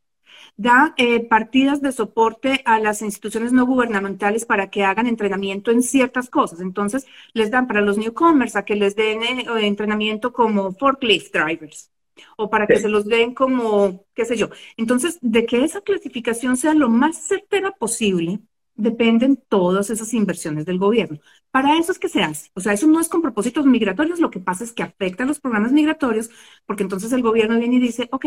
Da 0.59 0.93
eh, 0.97 1.21
partidas 1.25 1.81
de 1.81 1.93
soporte 1.93 2.61
a 2.65 2.79
las 2.79 3.01
instituciones 3.01 3.53
no 3.53 3.65
gubernamentales 3.65 4.45
para 4.45 4.69
que 4.69 4.83
hagan 4.83 5.07
entrenamiento 5.07 5.71
en 5.71 5.81
ciertas 5.81 6.29
cosas. 6.29 6.59
Entonces, 6.59 7.05
les 7.33 7.49
dan 7.49 7.65
para 7.67 7.79
los 7.81 7.97
newcomers 7.97 8.57
a 8.57 8.65
que 8.65 8.75
les 8.75 8.93
den 8.95 9.23
eh, 9.23 9.45
entrenamiento 9.61 10.33
como 10.33 10.73
forklift 10.73 11.33
drivers 11.33 11.91
o 12.37 12.49
para 12.49 12.67
que 12.67 12.77
se 12.77 12.89
los 12.89 13.05
den 13.05 13.33
como, 13.33 14.05
qué 14.13 14.25
sé 14.25 14.35
yo. 14.35 14.49
Entonces, 14.75 15.17
de 15.21 15.45
que 15.45 15.63
esa 15.63 15.79
clasificación 15.81 16.57
sea 16.57 16.73
lo 16.73 16.89
más 16.89 17.17
certera 17.27 17.71
posible, 17.71 18.39
dependen 18.75 19.37
todas 19.37 19.89
esas 19.89 20.13
inversiones 20.13 20.65
del 20.65 20.77
gobierno. 20.77 21.19
Para 21.51 21.77
eso 21.77 21.91
es 21.93 21.99
que 21.99 22.09
se 22.09 22.21
hace. 22.23 22.49
O 22.53 22.59
sea, 22.59 22.73
eso 22.73 22.87
no 22.87 22.99
es 22.99 23.07
con 23.09 23.21
propósitos 23.21 23.65
migratorios, 23.65 24.19
lo 24.19 24.29
que 24.31 24.39
pasa 24.39 24.63
es 24.65 24.73
que 24.73 24.83
afecta 24.83 25.23
a 25.23 25.27
los 25.27 25.39
programas 25.39 25.71
migratorios, 25.71 26.29
porque 26.65 26.83
entonces 26.83 27.11
el 27.13 27.21
gobierno 27.21 27.57
viene 27.59 27.77
y 27.77 27.79
dice, 27.79 28.09
ok, 28.11 28.25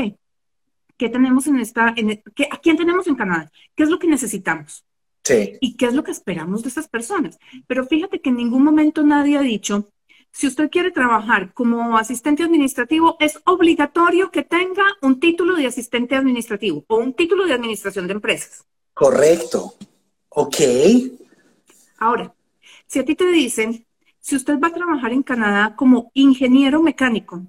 ¿qué 0.96 1.08
tenemos 1.08 1.46
en 1.46 1.58
esta, 1.58 1.92
en, 1.96 2.10
e, 2.10 2.22
¿qué, 2.34 2.48
¿a 2.50 2.58
quién 2.58 2.76
tenemos 2.76 3.06
en 3.06 3.14
Canadá? 3.14 3.50
¿Qué 3.74 3.82
es 3.82 3.88
lo 3.88 3.98
que 3.98 4.06
necesitamos? 4.06 4.84
Sí. 5.24 5.58
¿Y 5.60 5.76
qué 5.76 5.86
es 5.86 5.94
lo 5.94 6.02
que 6.02 6.10
esperamos 6.10 6.62
de 6.62 6.68
estas 6.68 6.88
personas? 6.88 7.38
Pero 7.66 7.86
fíjate 7.86 8.20
que 8.20 8.30
en 8.30 8.36
ningún 8.36 8.64
momento 8.64 9.02
nadie 9.02 9.38
ha 9.38 9.42
dicho, 9.42 9.92
si 10.32 10.46
usted 10.46 10.70
quiere 10.70 10.90
trabajar 10.90 11.52
como 11.52 11.96
asistente 11.98 12.42
administrativo, 12.42 13.16
es 13.20 13.38
obligatorio 13.44 14.30
que 14.30 14.42
tenga 14.42 14.84
un 15.02 15.20
título 15.20 15.54
de 15.54 15.66
asistente 15.66 16.16
administrativo 16.16 16.84
o 16.88 16.96
un 16.96 17.12
título 17.12 17.46
de 17.46 17.52
administración 17.52 18.06
de 18.06 18.14
empresas. 18.14 18.64
Correcto. 18.94 19.74
Ok. 20.30 20.56
Ahora, 21.98 22.34
si 22.86 22.98
a 22.98 23.04
ti 23.04 23.14
te 23.14 23.26
dicen, 23.26 23.86
si 24.20 24.36
usted 24.36 24.58
va 24.58 24.68
a 24.68 24.72
trabajar 24.72 25.12
en 25.12 25.22
Canadá 25.22 25.76
como 25.76 26.10
ingeniero 26.14 26.82
mecánico, 26.82 27.42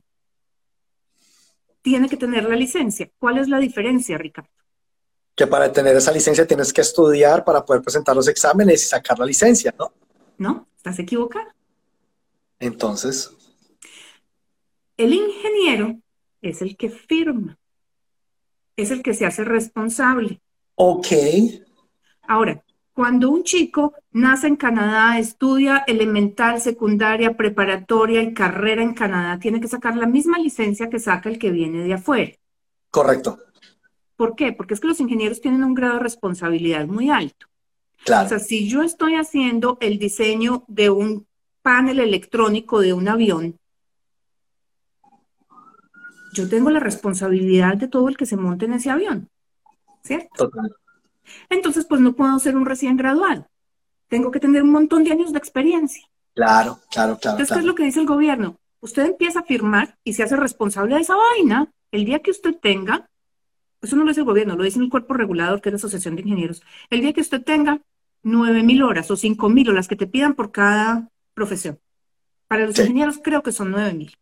tiene 1.84 2.10
que 2.10 2.18
tener 2.18 2.46
la 2.46 2.56
licencia. 2.56 3.12
¿Cuál 3.20 3.38
es 3.38 3.48
la 3.48 3.60
diferencia, 3.60 4.18
Ricardo? 4.18 4.50
Que 5.36 5.46
para 5.46 5.72
tener 5.72 5.96
esa 5.96 6.12
licencia 6.12 6.48
tienes 6.48 6.74
que 6.74 6.82
estudiar 6.82 7.44
para 7.44 7.64
poder 7.64 7.84
presentar 7.84 8.16
los 8.16 8.28
exámenes 8.28 8.84
y 8.84 8.88
sacar 8.88 9.20
la 9.20 9.26
licencia, 9.26 9.76
¿no? 9.78 9.92
No, 10.38 10.68
estás 10.78 10.98
equivocado. 11.00 11.48
Entonces. 12.60 13.32
El 14.96 15.14
ingeniero 15.14 16.00
es 16.42 16.62
el 16.62 16.78
que 16.78 16.90
firma, 16.90 17.58
es 18.78 18.90
el 18.90 19.04
que 19.04 19.14
se 19.14 19.26
hace 19.26 19.44
responsable. 19.44 20.42
Ok. 20.76 21.08
Ahora, 22.28 22.64
cuando 22.94 23.32
un 23.32 23.44
chico 23.44 23.94
nace 24.12 24.48
en 24.48 24.56
Canadá, 24.56 25.18
estudia 25.18 25.84
elemental, 25.88 26.62
secundaria, 26.62 27.36
preparatoria 27.36 28.22
y 28.22 28.34
carrera 28.34 28.84
en 28.84 28.94
Canadá, 28.94 29.40
tiene 29.40 29.60
que 29.60 29.68
sacar 29.68 29.98
la 29.98 30.06
misma 30.06 30.38
licencia 30.38 30.90
que 30.90 31.00
saca 31.00 31.30
el 31.30 31.40
que 31.40 31.52
viene 31.52 31.84
de 31.84 31.94
afuera. 31.96 32.32
Correcto. 32.92 33.40
¿Por 34.16 34.36
qué? 34.36 34.54
Porque 34.54 34.76
es 34.76 34.80
que 34.80 34.88
los 34.88 35.00
ingenieros 35.00 35.42
tienen 35.42 35.64
un 35.64 35.74
grado 35.74 35.96
de 35.96 36.02
responsabilidad 36.02 36.86
muy 36.86 37.10
alto. 37.10 37.48
Claro. 38.06 38.28
O 38.28 38.30
sea, 38.30 38.40
si 38.40 38.68
yo 38.70 38.84
estoy 38.84 39.16
haciendo 39.16 39.78
el 39.82 39.98
diseño 39.98 40.64
de 40.68 40.92
un 40.92 41.26
panel 41.64 42.00
electrónico 42.00 42.80
de 42.80 42.94
un 42.94 43.08
avión, 43.08 43.60
yo 46.34 46.48
tengo 46.48 46.70
la 46.70 46.80
responsabilidad 46.80 47.76
de 47.78 47.88
todo 47.88 48.08
el 48.08 48.18
que 48.18 48.26
se 48.26 48.38
monte 48.38 48.66
en 48.66 48.74
ese 48.74 48.90
avión, 48.90 49.30
¿cierto? 50.04 50.52
Entonces, 51.50 51.86
pues 51.86 52.02
no 52.02 52.14
puedo 52.14 52.38
ser 52.40 52.56
un 52.56 52.66
recién 52.66 52.98
graduado. 52.98 53.48
Tengo 54.08 54.32
que 54.32 54.40
tener 54.40 54.64
un 54.64 54.72
montón 54.72 55.04
de 55.04 55.12
años 55.12 55.32
de 55.32 55.38
experiencia. 55.40 56.08
Claro, 56.34 56.80
claro, 56.90 57.18
claro. 57.18 57.38
Entonces, 57.38 57.54
¿qué 57.54 57.60
es 57.60 57.66
lo 57.66 57.76
que 57.76 57.84
dice 57.84 58.00
el 58.00 58.06
gobierno? 58.06 58.58
Usted 58.82 59.06
empieza 59.06 59.40
a 59.40 59.44
firmar 59.44 59.98
y 60.04 60.14
se 60.14 60.24
hace 60.24 60.36
responsable 60.36 60.96
de 60.96 61.02
esa 61.02 61.16
vaina 61.16 61.72
el 61.92 62.06
día 62.06 62.20
que 62.20 62.32
usted 62.32 62.56
tenga, 62.56 63.08
eso 63.82 63.96
no 63.96 64.04
lo 64.04 64.10
dice 64.10 64.22
el 64.22 64.26
gobierno, 64.26 64.56
lo 64.56 64.64
dice 64.64 64.80
el 64.80 64.90
cuerpo 64.90 65.14
regulador, 65.14 65.62
que 65.62 65.70
es 65.70 65.74
la 65.74 65.78
Asociación 65.78 66.16
de 66.16 66.24
Ingenieros, 66.24 66.64
el 66.90 67.02
día 67.02 67.14
que 67.14 67.22
usted 67.22 67.42
tenga 67.44 67.82
nueve 68.24 68.64
mil 68.64 68.82
horas 68.82 69.12
o 69.12 69.16
cinco 69.16 69.50
mil 69.50 69.70
o 69.70 69.74
las 69.74 69.88
que 69.88 69.96
te 69.96 70.08
pidan 70.08 70.34
por 70.34 70.52
cada 70.52 71.10
profesión. 71.34 71.80
Para 72.54 72.68
los 72.68 72.78
ingenieros 72.78 73.20
creo 73.24 73.42
que 73.42 73.52
son 73.52 73.72
9.000. 73.72 74.14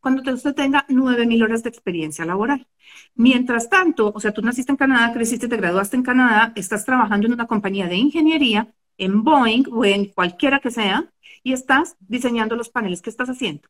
Cuando 0.00 0.32
usted 0.32 0.54
tenga 0.54 0.86
9.000 0.88 1.42
horas 1.42 1.62
de 1.62 1.68
experiencia 1.68 2.24
laboral. 2.24 2.66
Mientras 3.14 3.68
tanto, 3.68 4.12
o 4.14 4.20
sea, 4.20 4.32
tú 4.32 4.42
naciste 4.42 4.72
en 4.72 4.76
Canadá, 4.76 5.12
creciste, 5.12 5.48
te 5.48 5.56
graduaste 5.56 5.96
en 5.96 6.02
Canadá, 6.02 6.52
estás 6.56 6.84
trabajando 6.84 7.26
en 7.26 7.32
una 7.32 7.46
compañía 7.46 7.86
de 7.86 7.96
ingeniería, 7.96 8.72
en 8.96 9.24
Boeing 9.24 9.64
o 9.72 9.84
en 9.84 10.06
cualquiera 10.06 10.60
que 10.60 10.70
sea, 10.70 11.10
y 11.42 11.52
estás 11.52 11.96
diseñando 12.00 12.56
los 12.56 12.68
paneles. 12.68 13.02
¿Qué 13.02 13.10
estás 13.10 13.28
haciendo? 13.28 13.68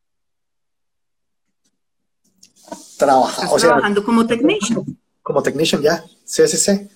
Trabaja, 2.97 3.45
estás 3.45 3.61
trabajando 3.61 4.03
como 4.03 4.27
technician. 4.27 4.83
Como 5.21 5.41
technician, 5.41 5.81
ya. 5.81 6.03
Sí, 6.23 6.47
sí, 6.47 6.57
sí. 6.57 6.89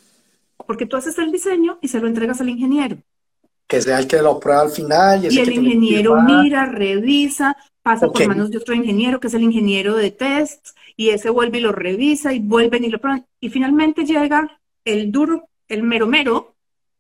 Porque 0.65 0.85
tú 0.85 0.95
haces 0.95 1.17
el 1.17 1.31
diseño 1.31 1.79
y 1.81 1.87
se 1.87 1.99
lo 1.99 2.07
entregas 2.07 2.39
al 2.39 2.49
ingeniero 2.49 2.97
que 3.73 3.81
sea 3.81 3.97
el 3.97 4.07
que 4.07 4.21
lo 4.21 4.39
prueba 4.39 4.61
al 4.61 4.69
final. 4.69 5.23
Y, 5.23 5.39
el 5.39 5.51
ingeniero 5.51 6.21
mira, 6.21 6.65
revisa, 6.65 7.57
pasa 7.83 8.07
por 8.07 8.27
manos 8.27 8.49
de 8.49 8.57
otro 8.57 8.73
ingeniero, 8.73 9.19
que 9.19 9.27
es 9.27 9.33
el 9.33 9.43
ingeniero 9.43 9.95
de 9.95 10.09
test, 10.09 10.69
y 10.95 11.09
ese 11.09 11.29
vuelve 11.29 11.59
y 11.59 11.61
lo 11.61 11.73
revisa, 11.73 12.33
y 12.33 12.39
vuelven 12.39 12.85
y 12.85 12.89
lo 12.89 12.99
prueban. 12.99 13.27
Y 13.39 13.49
finalmente 13.49 14.05
llega 14.05 14.59
el 14.85 15.11
duro, 15.11 15.49
el 15.67 15.83
mero 15.83 16.07
mero, 16.07 16.55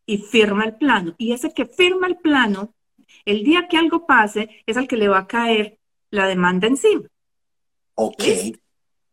y 0.05 0.17
firma 0.17 0.65
el 0.65 0.75
plano. 0.75 1.15
Y 1.17 1.31
ese 1.31 1.53
que 1.53 1.65
firma 1.65 2.07
el 2.07 2.17
plano, 2.17 2.73
el 3.25 3.43
día 3.43 3.67
que 3.69 3.77
algo 3.77 4.05
pase, 4.05 4.49
es 4.65 4.75
al 4.75 4.87
que 4.87 4.97
le 4.97 5.07
va 5.07 5.19
a 5.19 5.27
caer 5.27 5.79
la 6.11 6.27
demanda 6.27 6.67
encima. 6.67 7.03
Ok. 7.95 8.23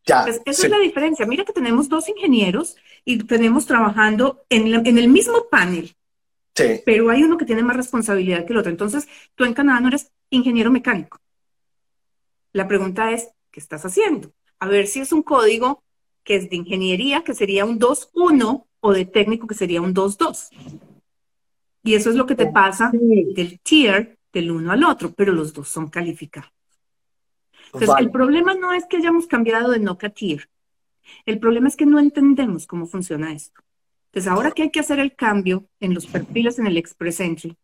Ya, 0.04 0.24
pues 0.24 0.40
esa 0.44 0.64
es 0.66 0.70
la 0.70 0.78
diferencia. 0.78 1.26
Mira 1.26 1.44
que 1.44 1.52
tenemos 1.52 1.88
dos 1.88 2.08
ingenieros 2.08 2.76
y 3.04 3.18
tenemos 3.18 3.66
trabajando 3.66 4.42
en, 4.48 4.86
en 4.86 4.98
el 4.98 5.08
mismo 5.08 5.46
panel, 5.50 5.94
pero 6.84 7.10
hay 7.10 7.22
uno 7.22 7.36
que 7.36 7.44
tiene 7.44 7.62
más 7.62 7.76
responsabilidad 7.76 8.44
que 8.44 8.52
el 8.52 8.58
otro. 8.58 8.70
Entonces, 8.70 9.08
tú 9.34 9.44
en 9.44 9.54
Canadá 9.54 9.80
no 9.80 9.88
eres 9.88 10.10
ingeniero 10.30 10.70
mecánico. 10.70 11.20
La 12.52 12.68
pregunta 12.68 13.12
es, 13.12 13.30
¿qué 13.50 13.60
estás 13.60 13.84
haciendo? 13.84 14.32
A 14.58 14.68
ver 14.68 14.86
si 14.86 15.00
es 15.00 15.12
un 15.12 15.22
código 15.22 15.82
que 16.24 16.36
es 16.36 16.50
de 16.50 16.56
ingeniería, 16.56 17.22
que 17.24 17.34
sería 17.34 17.64
un 17.64 17.78
2.1, 17.78 18.66
o 18.80 18.92
de 18.92 19.04
técnico, 19.04 19.46
que 19.46 19.54
sería 19.54 19.80
un 19.80 19.94
2.2. 19.94 20.48
Y 21.82 21.94
eso 21.94 22.10
es 22.10 22.16
lo 22.16 22.26
que 22.26 22.34
te 22.34 22.46
pasa 22.46 22.90
del 22.92 23.60
tier 23.60 24.18
del 24.32 24.50
uno 24.50 24.72
al 24.72 24.84
otro, 24.84 25.12
pero 25.12 25.32
los 25.32 25.52
dos 25.52 25.68
son 25.68 25.88
calificados. 25.88 26.50
Entonces, 27.72 27.90
el 27.98 28.10
problema 28.10 28.54
no 28.54 28.72
es 28.72 28.84
que 28.86 28.96
hayamos 28.96 29.26
cambiado 29.26 29.70
de 29.70 29.78
NOC 29.78 30.04
a 30.04 30.10
tier. 30.10 30.50
El 31.24 31.38
problema 31.38 31.68
es 31.68 31.76
que 31.76 31.86
no 31.86 31.98
entendemos 31.98 32.66
cómo 32.66 32.86
funciona 32.86 33.32
esto. 33.32 33.60
Entonces, 34.06 34.30
ahora 34.30 34.50
que 34.50 34.62
hay 34.62 34.70
que 34.70 34.80
hacer 34.80 34.98
el 34.98 35.14
cambio 35.14 35.66
en 35.78 35.94
los 35.94 36.06
perfiles 36.06 36.58
en 36.58 36.66
el 36.66 36.76
Express 36.76 37.20
Entry, 37.20 37.56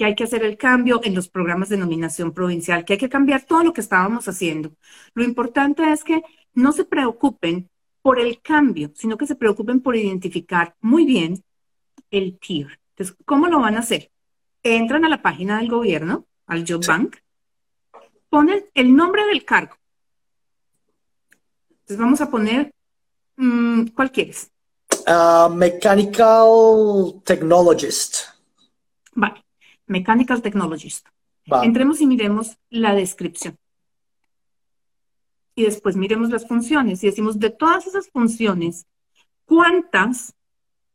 que 0.00 0.06
hay 0.06 0.14
que 0.14 0.24
hacer 0.24 0.42
el 0.44 0.56
cambio 0.56 0.98
en 1.04 1.14
los 1.14 1.28
programas 1.28 1.68
de 1.68 1.76
nominación 1.76 2.32
provincial, 2.32 2.86
que 2.86 2.94
hay 2.94 2.98
que 2.98 3.10
cambiar 3.10 3.42
todo 3.42 3.62
lo 3.62 3.74
que 3.74 3.82
estábamos 3.82 4.26
haciendo. 4.28 4.72
Lo 5.12 5.22
importante 5.22 5.92
es 5.92 6.04
que 6.04 6.22
no 6.54 6.72
se 6.72 6.86
preocupen 6.86 7.68
por 8.00 8.18
el 8.18 8.40
cambio, 8.40 8.90
sino 8.94 9.18
que 9.18 9.26
se 9.26 9.34
preocupen 9.34 9.82
por 9.82 9.96
identificar 9.96 10.74
muy 10.80 11.04
bien 11.04 11.44
el 12.10 12.38
tier. 12.38 12.80
Entonces, 12.92 13.14
¿cómo 13.26 13.48
lo 13.48 13.60
van 13.60 13.76
a 13.76 13.80
hacer? 13.80 14.10
Entran 14.62 15.04
a 15.04 15.10
la 15.10 15.20
página 15.20 15.58
del 15.58 15.68
gobierno, 15.68 16.24
al 16.46 16.64
Job 16.66 16.82
Bank, 16.86 17.16
ponen 18.30 18.64
el 18.72 18.96
nombre 18.96 19.26
del 19.26 19.44
cargo. 19.44 19.76
Entonces, 21.72 21.98
vamos 21.98 22.22
a 22.22 22.30
poner, 22.30 22.72
mm, 23.36 23.88
¿cuál 23.88 24.10
quieres? 24.10 24.50
Ah, 25.06 25.50
mechanical 25.54 27.20
Technologist. 27.22 28.30
Vale, 29.12 29.44
Mechanical 29.90 30.40
Technologist. 30.40 31.06
Entremos 31.62 32.00
y 32.00 32.06
miremos 32.06 32.56
la 32.70 32.94
descripción. 32.94 33.58
Y 35.56 35.64
después 35.64 35.96
miremos 35.96 36.30
las 36.30 36.46
funciones 36.46 37.02
y 37.02 37.08
decimos, 37.08 37.40
de 37.40 37.50
todas 37.50 37.88
esas 37.88 38.08
funciones, 38.08 38.86
¿cuántas 39.44 40.32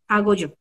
hago 0.08 0.34
yo? 0.34 0.54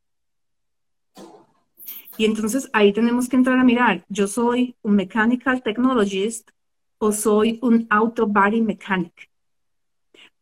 Y 2.17 2.25
entonces 2.25 2.69
ahí 2.73 2.91
tenemos 2.91 3.29
que 3.29 3.37
entrar 3.37 3.57
a 3.57 3.63
mirar, 3.63 4.05
yo 4.09 4.27
soy 4.27 4.75
un 4.81 4.95
mechanical 4.95 5.63
technologist 5.63 6.49
o 6.97 7.13
soy 7.13 7.57
un 7.61 7.87
auto 7.89 8.27
body 8.27 8.61
mechanic. 8.61 9.29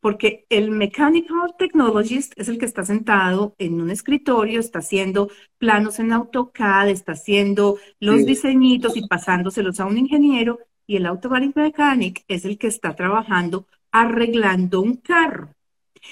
Porque 0.03 0.45
el 0.49 0.69
mechanical 0.69 1.55
technologist 1.57 2.33
es 2.35 2.49
el 2.49 2.57
que 2.57 2.65
está 2.65 2.83
sentado 2.83 3.55
en 3.57 3.81
un 3.81 3.89
escritorio, 3.89 4.59
está 4.59 4.79
haciendo 4.79 5.29
planos 5.57 5.97
en 5.97 6.11
AutoCAD, 6.11 6.89
está 6.89 7.13
haciendo 7.13 7.77
los 7.99 8.25
diseñitos 8.25 8.97
y 8.97 9.07
pasándoselos 9.07 9.79
a 9.79 9.85
un 9.85 9.97
ingeniero. 9.97 10.59
Y 10.85 10.97
el 10.97 11.05
auto 11.05 11.29
body 11.29 11.53
mechanic 11.55 12.25
es 12.27 12.43
el 12.43 12.57
que 12.57 12.67
está 12.67 12.95
trabajando 12.95 13.65
arreglando 13.91 14.81
un 14.81 14.97
carro. 14.97 15.55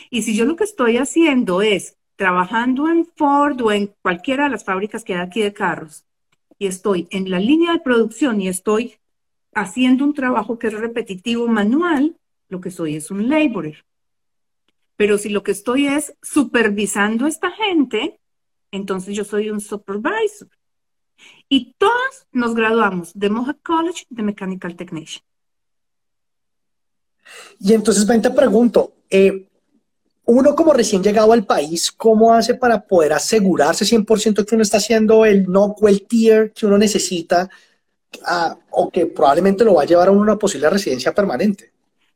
Y 0.10 0.21
si 0.21 0.36
yo 0.38 0.45
lo 0.45 0.55
que 0.55 0.63
estoy 0.63 0.95
haciendo 0.95 1.62
es 1.62 1.98
trabajando 2.15 2.88
en 2.88 3.05
Ford 3.05 3.60
o 3.62 3.71
en 3.74 3.93
cualquiera 4.01 4.45
de 4.45 4.51
las 4.51 4.63
fábricas 4.63 5.03
que 5.03 5.15
hay 5.15 5.19
aquí 5.19 5.41
de 5.41 5.53
carros 5.53 6.05
y 6.62 6.67
estoy 6.67 7.07
en 7.10 7.29
la 7.29 7.39
línea 7.39 7.74
de 7.74 7.79
producción 7.79 8.39
y 8.39 8.48
estoy 8.48 8.93
haciendo 9.53 10.05
un 10.05 10.13
trabajo 10.13 10.60
que 10.60 10.67
es 10.67 10.74
repetitivo 10.74 11.48
manual, 11.48 12.15
lo 12.51 12.62
que 12.62 12.70
soy 12.70 12.98
es 12.98 13.10
un 13.10 13.29
laborer. 13.29 13.86
Pero 14.98 15.17
si 15.17 15.29
lo 15.29 15.41
que 15.41 15.51
estoy 15.51 15.88
es 15.88 16.13
supervisando 16.22 17.25
a 17.25 17.29
esta 17.29 17.50
gente, 17.50 18.20
entonces 18.72 19.15
yo 19.15 19.24
soy 19.24 19.50
un 19.50 19.62
supervisor. 19.62 20.50
Y 21.50 21.74
todos 21.77 22.27
nos 22.31 22.53
graduamos 22.53 23.12
de 23.13 23.29
Mohawk 23.29 23.62
College 23.63 24.05
de 24.10 24.24
Mechanical 24.24 24.75
Technician. 24.75 25.24
Y 27.60 27.74
entonces, 27.74 28.05
ven, 28.05 28.22
te 28.22 28.31
pregunto, 28.31 28.93
eh, 29.10 29.48
uno 30.25 30.55
como 30.55 30.74
recién 30.74 31.01
llegado 31.01 31.31
al 31.31 31.46
país, 31.46 31.91
¿cómo 31.91 32.34
hace 32.34 32.55
para 32.55 32.81
poder 32.81 33.13
asegurarse 33.13 33.86
100% 33.86 34.46
que 34.46 34.55
uno 34.55 34.63
está 34.63 34.77
haciendo 34.77 35.25
el 35.25 35.50
no 35.50 35.75
el 35.88 36.05
tier 36.05 36.51
que 36.51 36.65
uno 36.65 36.77
necesita 36.77 37.50
ah, 38.25 38.58
o 38.72 38.89
que 38.89 39.05
probablemente 39.05 39.63
lo 39.63 39.75
va 39.75 39.84
a 39.84 39.86
llevar 39.86 40.10
a 40.10 40.12
una 40.12 40.38
posible 40.38 40.69
residencia 40.69 41.13
permanente? 41.13 41.71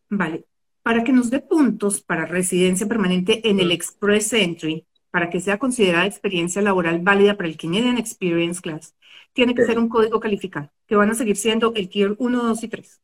Vale, 0.09 0.45
para 0.83 1.03
que 1.03 1.11
nos 1.11 1.29
dé 1.29 1.39
puntos 1.39 2.01
para 2.01 2.25
residencia 2.25 2.87
permanente 2.87 3.47
en 3.49 3.59
el 3.59 3.71
Express 3.71 4.33
Entry, 4.33 4.85
para 5.11 5.29
que 5.29 5.39
sea 5.39 5.57
considerada 5.57 6.05
experiencia 6.05 6.61
laboral 6.61 6.99
válida 6.99 7.35
para 7.37 7.49
el 7.49 7.57
Canadian 7.57 7.97
Experience 7.97 8.61
Class, 8.61 8.93
tiene 9.33 9.55
que 9.55 9.65
ser 9.65 9.79
un 9.79 9.89
código 9.89 10.19
calificado, 10.19 10.71
que 10.87 10.95
van 10.95 11.09
a 11.09 11.15
seguir 11.15 11.37
siendo 11.37 11.73
el 11.75 11.89
Tier 11.89 12.15
1, 12.17 12.43
2 12.43 12.63
y 12.63 12.67
3. 12.67 13.01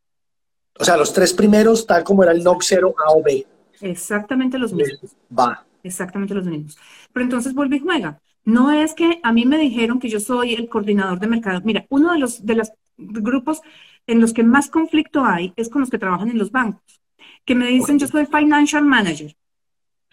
O 0.79 0.85
sea, 0.85 0.97
los 0.97 1.13
tres 1.13 1.33
primeros, 1.33 1.85
tal 1.85 2.03
como 2.03 2.23
era 2.23 2.31
el 2.31 2.43
NOC 2.43 2.61
0 2.63 2.95
A 3.05 3.11
o 3.11 3.21
B. 3.21 3.45
Exactamente 3.81 4.57
los 4.57 4.73
mismos. 4.73 5.15
Va. 5.37 5.65
Exactamente 5.83 6.33
los 6.33 6.45
mismos. 6.45 6.77
Pero 7.11 7.23
entonces 7.23 7.53
vuelve 7.53 7.77
y 7.77 7.79
juega. 7.79 8.21
No 8.43 8.71
es 8.71 8.93
que 8.93 9.19
a 9.23 9.31
mí 9.33 9.45
me 9.45 9.57
dijeron 9.57 9.99
que 9.99 10.09
yo 10.09 10.19
soy 10.19 10.53
el 10.53 10.69
coordinador 10.69 11.19
de 11.19 11.27
mercado. 11.27 11.61
Mira, 11.63 11.85
uno 11.89 12.13
de 12.13 12.19
los, 12.19 12.45
de 12.45 12.55
los 12.55 12.71
grupos 12.97 13.61
en 14.07 14.19
los 14.19 14.33
que 14.33 14.43
más 14.43 14.69
conflicto 14.69 15.23
hay 15.25 15.53
es 15.55 15.69
con 15.69 15.81
los 15.81 15.89
que 15.89 15.97
trabajan 15.97 16.29
en 16.29 16.37
los 16.37 16.51
bancos, 16.51 17.01
que 17.45 17.55
me 17.55 17.67
dicen 17.67 17.99
yo 17.99 18.07
soy 18.07 18.25
financial 18.25 18.85
manager. 18.85 19.35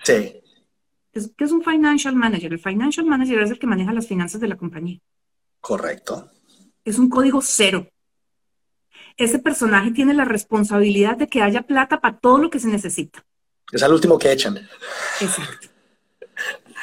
Sí. 0.02 0.40
¿Qué 1.12 1.44
es 1.44 1.52
un 1.52 1.62
financial 1.62 2.14
manager? 2.14 2.52
El 2.52 2.58
financial 2.58 3.06
manager 3.06 3.40
es 3.40 3.50
el 3.50 3.58
que 3.58 3.66
maneja 3.66 3.92
las 3.92 4.06
finanzas 4.06 4.40
de 4.40 4.48
la 4.48 4.56
compañía. 4.56 4.98
Correcto. 5.60 6.30
Es 6.84 6.98
un 6.98 7.08
código 7.08 7.40
cero. 7.42 7.88
Ese 9.16 9.38
personaje 9.40 9.90
tiene 9.90 10.14
la 10.14 10.24
responsabilidad 10.24 11.16
de 11.16 11.26
que 11.26 11.42
haya 11.42 11.62
plata 11.62 12.00
para 12.00 12.18
todo 12.18 12.38
lo 12.38 12.50
que 12.50 12.60
se 12.60 12.68
necesita. 12.68 13.24
Es 13.72 13.82
el 13.82 13.92
último 13.92 14.18
que 14.18 14.30
echan. 14.30 14.56
Exacto. 15.20 15.67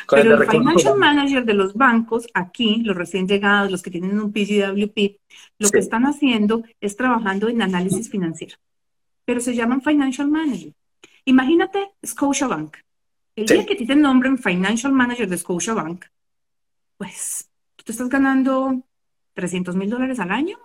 Pero 0.10 0.42
el, 0.42 0.50
financial 0.50 0.98
manager 0.98 1.46
de 1.46 1.54
los 1.54 1.74
bancos, 1.74 2.28
aquí, 2.34 2.82
los 2.84 2.96
recién 2.96 3.28
llegados, 3.28 3.72
los 3.72 3.82
que 3.82 3.92
tienen 3.92 4.20
un 4.20 4.32
PGWP, 4.32 5.18
lo 5.60 5.70
que 5.70 5.80
están 5.80 6.06
haciendo 6.06 6.64
es 6.80 6.96
trabajando 6.96 7.50
en 7.50 7.62
análisis 7.62 8.10
financiero. 8.10 8.56
Pero 9.26 9.40
se 9.40 9.56
llaman 9.56 9.82
financial 9.82 10.30
manager. 10.30 10.74
Imagínate 11.26 11.92
Scotiabank. 12.06 12.78
El 13.36 13.48
día 13.48 13.66
que 13.66 13.76
te 13.76 13.96
nombren 13.96 14.38
financial 14.38 14.94
manager 14.94 15.28
de 15.28 15.38
Scotiabank, 15.38 16.06
pues 16.98 17.50
tú 17.76 17.84
te 17.84 17.92
estás 17.92 18.10
ganando 18.10 18.84
300 19.34 19.76
mil 19.76 19.90
dólares 19.90 20.20
al 20.20 20.32
año 20.32 20.58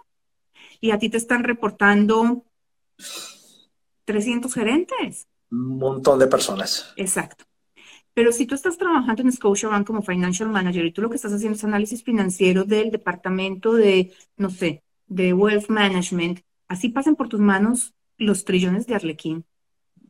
y 0.80 0.90
a 0.92 0.98
ti 0.98 1.08
te 1.08 1.16
están 1.16 1.42
reportando 1.42 2.44
300 4.04 4.52
gerentes 4.54 5.26
un 5.50 5.78
montón 5.78 6.18
de 6.18 6.26
personas. 6.26 6.92
Exacto. 6.96 7.44
Pero 8.20 8.32
si 8.32 8.44
tú 8.44 8.54
estás 8.54 8.76
trabajando 8.76 9.22
en 9.22 9.32
Scotiabank 9.32 9.86
como 9.86 10.02
financial 10.02 10.50
manager 10.50 10.84
y 10.84 10.92
tú 10.92 11.00
lo 11.00 11.08
que 11.08 11.16
estás 11.16 11.32
haciendo 11.32 11.56
es 11.56 11.64
análisis 11.64 12.04
financiero 12.04 12.64
del 12.64 12.90
departamento 12.90 13.72
de, 13.72 14.12
no 14.36 14.50
sé, 14.50 14.82
de 15.06 15.32
wealth 15.32 15.70
management, 15.70 16.40
así 16.68 16.90
pasen 16.90 17.16
por 17.16 17.30
tus 17.30 17.40
manos 17.40 17.94
los 18.18 18.44
trillones 18.44 18.86
de 18.86 18.94
Arlequín. 18.94 19.46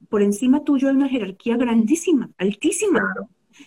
Por 0.09 0.23
encima 0.23 0.65
tuyo 0.65 0.89
hay 0.89 0.97
una 0.97 1.09
jerarquía 1.09 1.57
grandísima, 1.57 2.29
altísima. 2.37 3.15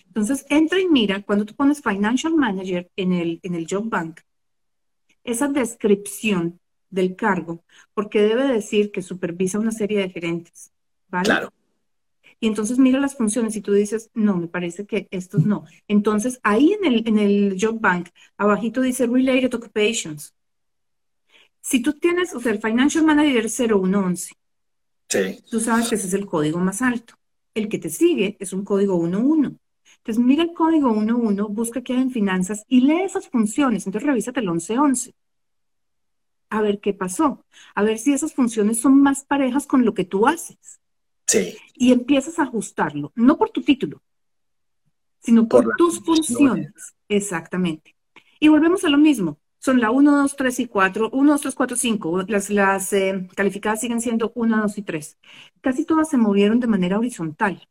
Entonces, 0.08 0.44
entra 0.50 0.78
y 0.78 0.88
mira, 0.88 1.22
cuando 1.22 1.46
tú 1.46 1.54
pones 1.54 1.80
financial 1.80 2.34
manager 2.34 2.90
en 2.96 3.14
el, 3.14 3.40
en 3.42 3.54
el 3.54 3.66
job 3.66 3.88
bank, 3.88 4.20
esa 5.24 5.48
descripción 5.48 6.60
del 6.90 7.16
cargo, 7.16 7.64
porque 7.94 8.20
debe 8.20 8.46
decir 8.46 8.92
que 8.92 9.00
supervisa 9.00 9.58
una 9.58 9.72
serie 9.72 10.00
de 10.00 10.10
gerentes. 10.10 10.70
¿vale? 11.08 11.24
Claro. 11.24 11.53
Y 12.44 12.46
entonces 12.46 12.78
mira 12.78 13.00
las 13.00 13.16
funciones 13.16 13.56
y 13.56 13.62
tú 13.62 13.72
dices, 13.72 14.10
no, 14.12 14.36
me 14.36 14.48
parece 14.48 14.84
que 14.84 15.08
estos 15.10 15.46
no. 15.46 15.64
Entonces 15.88 16.40
ahí 16.42 16.74
en 16.74 16.84
el, 16.84 17.08
en 17.08 17.18
el 17.18 17.56
Job 17.58 17.80
Bank, 17.80 18.10
abajito 18.36 18.82
dice 18.82 19.06
Related 19.06 19.54
Occupations. 19.54 20.34
Si 21.62 21.80
tú 21.80 21.94
tienes, 21.94 22.34
o 22.34 22.40
sea, 22.40 22.52
el 22.52 22.60
Financial 22.60 23.02
Manager 23.02 23.48
0111, 23.48 24.34
sí. 25.08 25.42
tú 25.50 25.58
sabes 25.58 25.88
que 25.88 25.94
ese 25.94 26.06
es 26.06 26.12
el 26.12 26.26
código 26.26 26.58
más 26.58 26.82
alto. 26.82 27.14
El 27.54 27.70
que 27.70 27.78
te 27.78 27.88
sigue 27.88 28.36
es 28.38 28.52
un 28.52 28.62
código 28.62 28.96
11. 28.96 29.56
Entonces 29.96 30.22
mira 30.22 30.42
el 30.42 30.52
código 30.52 30.90
11, 30.90 31.44
busca 31.48 31.80
qué 31.80 31.94
hay 31.94 32.02
en 32.02 32.10
finanzas 32.10 32.66
y 32.68 32.82
lee 32.82 33.04
esas 33.04 33.26
funciones. 33.26 33.86
Entonces 33.86 34.06
revísate 34.06 34.40
el 34.40 34.50
1111. 34.50 35.14
A 36.50 36.60
ver 36.60 36.78
qué 36.78 36.92
pasó. 36.92 37.42
A 37.74 37.82
ver 37.82 37.98
si 37.98 38.12
esas 38.12 38.34
funciones 38.34 38.82
son 38.82 39.00
más 39.00 39.24
parejas 39.24 39.66
con 39.66 39.86
lo 39.86 39.94
que 39.94 40.04
tú 40.04 40.26
haces. 40.26 40.78
Y 41.74 41.92
empiezas 41.92 42.38
a 42.38 42.44
ajustarlo, 42.44 43.12
no 43.14 43.36
por 43.36 43.50
tu 43.50 43.62
título, 43.62 44.02
sino 45.20 45.48
por, 45.48 45.74
tus 45.76 46.00
funciones. 46.00 46.72
Exactamente. 47.08 47.96
Y 48.40 48.48
volvemos 48.48 48.84
a 48.84 48.88
lo 48.88 48.98
mismo. 48.98 49.38
Son 49.58 49.80
la 49.80 49.90
1, 49.90 50.18
2, 50.18 50.36
3 50.36 50.60
y 50.60 50.66
4, 50.66 51.10
1, 51.10 51.32
2, 51.32 51.40
3, 51.40 51.54
4, 51.54 51.76
5. 51.76 52.22
Las, 52.28 52.50
las 52.50 52.92
eh, 52.92 53.26
calificadas 53.34 53.80
siguen 53.80 54.02
siendo 54.02 54.30
1, 54.34 54.60
2 54.60 54.78
y 54.78 54.82
3. 54.82 55.18
Casi 55.62 55.86
todas 55.86 56.10
se 56.10 56.18
movieron 56.18 56.60
de 56.60 56.66
manera 56.66 56.98
horizontal. 56.98 57.66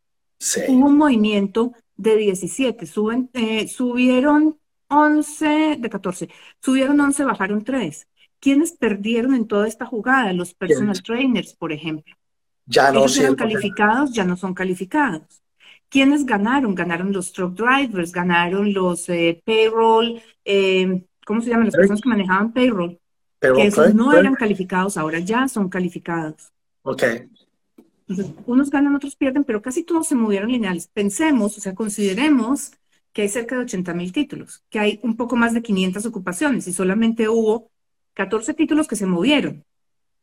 Hubo 0.67 0.87
un 0.87 0.97
movimiento 0.97 1.73
de 1.95 2.17
17, 2.17 2.85
suben, 2.85 3.29
eh, 3.33 3.67
subieron 3.67 4.59
11, 4.87 5.77
de 5.79 5.89
14, 5.89 6.29
subieron 6.59 6.99
11, 6.99 7.23
bajaron 7.23 7.63
3. 7.63 8.07
¿Quiénes 8.39 8.73
perdieron 8.73 9.35
en 9.35 9.47
toda 9.47 9.67
esta 9.67 9.85
jugada? 9.85 10.33
Los 10.33 10.53
personal 10.53 11.01
trainers, 11.01 11.53
por 11.53 11.71
ejemplo. 11.71 12.15
Ya 12.65 12.91
no 12.91 12.99
Ellos 12.99 13.17
eran 13.17 13.35
calificados, 13.35 14.13
ya 14.13 14.23
no 14.23 14.37
son 14.37 14.53
calificados. 14.53 15.43
¿Quiénes 15.89 16.25
ganaron? 16.25 16.73
Ganaron 16.73 17.11
los 17.11 17.31
truck 17.33 17.55
drivers, 17.55 18.11
ganaron 18.11 18.73
los 18.73 19.07
eh, 19.09 19.41
payroll, 19.45 20.21
eh, 20.45 21.05
¿cómo 21.25 21.41
se 21.41 21.49
llaman? 21.49 21.65
Las 21.65 21.75
personas 21.75 22.01
que 22.01 22.09
manejaban 22.09 22.53
payroll. 22.53 22.99
que 23.39 23.67
esos 23.67 23.93
no 23.93 24.13
eran 24.13 24.35
calificados, 24.35 24.97
ahora 24.97 25.19
ya 25.19 25.47
son 25.47 25.69
calificados. 25.69 26.51
Ok. 26.83 27.03
unos 28.45 28.69
ganan, 28.69 28.95
otros 28.95 29.15
pierden, 29.15 29.43
pero 29.43 29.61
casi 29.61 29.83
todos 29.83 30.07
se 30.07 30.15
movieron 30.15 30.51
lineales. 30.51 30.87
Pensemos, 30.87 31.57
o 31.57 31.61
sea, 31.61 31.75
consideremos 31.75 32.71
que 33.11 33.21
hay 33.21 33.29
cerca 33.29 33.55
de 33.55 33.61
80 33.61 33.93
mil 33.93 34.11
títulos, 34.11 34.63
que 34.69 34.79
hay 34.79 34.99
un 35.03 35.15
poco 35.15 35.35
más 35.35 35.53
de 35.53 35.61
500 35.61 36.05
ocupaciones 36.05 36.67
y 36.67 36.73
solamente 36.73 37.29
hubo 37.29 37.69
14 38.15 38.53
títulos 38.53 38.87
que 38.87 38.95
se 38.95 39.05
movieron 39.05 39.63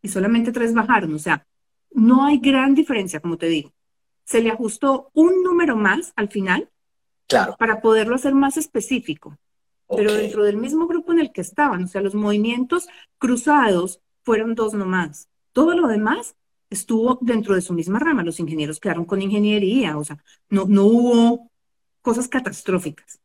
y 0.02 0.08
solamente 0.08 0.52
3 0.52 0.74
bajaron. 0.74 1.14
O 1.14 1.18
sea, 1.18 1.46
no 1.92 2.24
hay 2.24 2.38
gran 2.38 2.74
diferencia, 2.74 3.20
como 3.20 3.36
te 3.36 3.46
digo. 3.46 3.72
Se 4.24 4.40
le 4.40 4.50
ajustó 4.50 5.10
un 5.14 5.42
número 5.42 5.76
más 5.76 6.12
al 6.16 6.28
final 6.28 6.70
claro. 7.26 7.56
para 7.58 7.80
poderlo 7.80 8.14
hacer 8.14 8.34
más 8.34 8.56
específico. 8.56 9.36
Pero 9.88 10.14
dentro 10.14 10.44
del 10.44 10.56
mismo 10.56 10.86
grupo 10.86 11.12
en 11.12 11.18
el 11.18 11.32
que 11.32 11.40
estaban, 11.40 11.84
o 11.84 11.88
sea, 11.88 12.00
los 12.00 12.14
movimientos 12.14 12.86
cruzados 13.18 14.00
fueron 14.22 14.54
dos 14.54 14.72
nomás. 14.72 15.28
Todo 15.52 15.74
lo 15.74 15.88
demás 15.88 16.36
estuvo 16.70 17.18
dentro 17.20 17.56
de 17.56 17.60
su 17.60 17.74
misma 17.74 17.98
rama. 17.98 18.22
Los 18.22 18.38
ingenieros 18.38 18.78
quedaron 18.78 19.04
con 19.04 19.20
ingeniería, 19.20 19.98
o 19.98 20.04
sea, 20.04 20.22
no, 20.48 20.66
no 20.66 20.84
hubo 20.84 21.50
cosas 22.02 22.28
catastróficas, 22.28 23.20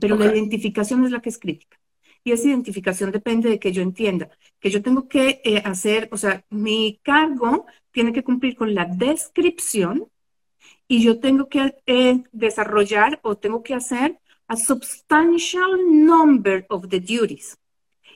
pero 0.00 0.16
la 0.16 0.26
identificación 0.26 1.04
es 1.04 1.12
la 1.12 1.22
que 1.22 1.28
es 1.28 1.38
crítica. 1.38 1.78
Y 2.24 2.32
esa 2.32 2.48
identificación 2.48 3.12
depende 3.12 3.48
de 3.48 3.58
que 3.58 3.70
yo 3.70 3.82
entienda 3.82 4.30
que 4.58 4.70
yo 4.70 4.82
tengo 4.82 5.08
que 5.08 5.42
eh, 5.44 5.62
hacer, 5.64 6.08
o 6.10 6.16
sea, 6.16 6.44
mi 6.50 6.98
cargo 7.02 7.66
tiene 7.94 8.12
que 8.12 8.24
cumplir 8.24 8.56
con 8.56 8.74
la 8.74 8.84
descripción 8.84 10.08
y 10.88 11.02
yo 11.02 11.20
tengo 11.20 11.48
que 11.48 11.76
eh, 11.86 12.24
desarrollar 12.32 13.20
o 13.22 13.36
tengo 13.36 13.62
que 13.62 13.72
hacer 13.72 14.18
a 14.48 14.56
substantial 14.56 15.78
number 15.88 16.66
of 16.68 16.88
the 16.88 17.00
duties. 17.00 17.56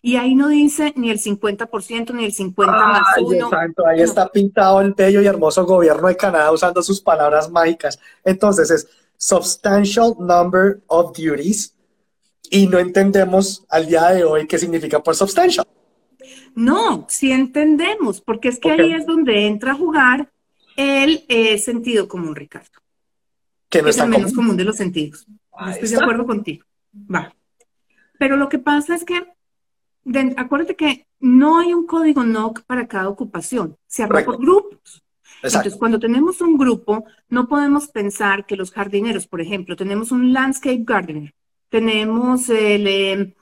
Y 0.03 0.17
ahí 0.17 0.35
no 0.35 0.49
dice 0.49 0.93
ni 0.97 1.11
el 1.11 1.21
50% 1.21 2.13
ni 2.13 2.25
el 2.25 2.35
50% 2.35 2.67
más 2.67 3.03
uno. 3.21 3.51
ahí 3.87 4.03
está 4.03 4.29
pintado 4.29 4.81
el 4.81 4.95
bello 4.95 5.23
y 5.23 5.27
hermoso 5.27 5.65
gobierno 5.65 6.09
de 6.09 6.17
Canadá 6.17 6.53
usando 6.53 6.83
sus 6.83 7.01
palabras 7.01 7.49
mágicas. 7.49 7.99
Entonces 8.25 8.71
es 8.71 8.89
substantial 9.17 10.15
number 10.19 10.81
of 10.89 11.17
duties 11.17 11.75
y 12.51 12.67
no 12.67 12.79
entendemos 12.79 13.65
al 13.69 13.87
día 13.87 14.09
de 14.09 14.25
hoy 14.25 14.47
qué 14.47 14.59
significa 14.59 15.01
por 15.01 15.15
substantial. 15.15 15.67
No, 16.55 17.07
sí 17.09 17.31
entendemos, 17.33 18.21
porque 18.21 18.49
es 18.49 18.59
que 18.59 18.71
ahí 18.71 18.93
es 18.93 19.07
donde 19.07 19.47
entra 19.47 19.73
a 19.73 19.77
jugar 19.77 20.31
el 20.77 21.25
eh, 21.29 21.59
sentido 21.59 22.09
común, 22.09 22.35
Ricardo. 22.35 22.71
Que 23.69 23.83
no 23.83 23.89
es 23.89 23.99
el 23.99 24.09
menos 24.09 24.33
común. 24.33 24.57
de 24.57 24.65
los 24.65 24.77
sentidos. 24.77 25.27
Estoy 25.71 25.89
de 25.89 25.97
acuerdo 25.97 26.27
contigo. 26.27 26.65
Va. 27.13 27.35
Pero 28.19 28.37
lo 28.37 28.49
que 28.49 28.59
pasa 28.59 28.95
es 28.95 29.05
que, 29.05 29.27
acuérdate 30.37 30.77
que 30.77 31.07
no 31.21 31.59
hay 31.59 31.75
un 31.75 31.87
código 31.87 32.25
NOC 32.25 32.63
para 32.63 32.87
cada 32.89 33.09
ocupación. 33.09 33.77
Se 33.87 34.03
habla 34.03 34.25
por 34.25 34.39
grupos. 34.39 35.03
Entonces, 35.43 35.77
cuando 35.77 36.01
tenemos 36.01 36.41
un 36.41 36.59
grupo, 36.59 37.05
no 37.29 37.49
podemos 37.49 37.89
pensar 37.89 38.47
que 38.47 38.57
los 38.57 38.73
jardineros, 38.73 39.27
por 39.27 39.41
ejemplo, 39.41 39.77
tenemos 39.77 40.11
un 40.11 40.33
landscape 40.33 40.83
gardener, 40.85 41.33
tenemos 41.69 42.49
el, 42.49 42.87
eh, 42.89 43.37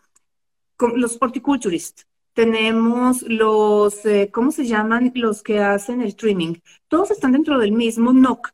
los 0.94 1.16
horticulturists, 1.18 2.06
tenemos 2.36 3.22
los, 3.22 4.04
eh, 4.04 4.28
¿cómo 4.30 4.50
se 4.50 4.66
llaman? 4.66 5.10
Los 5.14 5.42
que 5.42 5.58
hacen 5.60 6.02
el 6.02 6.14
trimming. 6.16 6.62
Todos 6.86 7.10
están 7.10 7.32
dentro 7.32 7.58
del 7.58 7.72
mismo 7.72 8.12
NOC. 8.12 8.52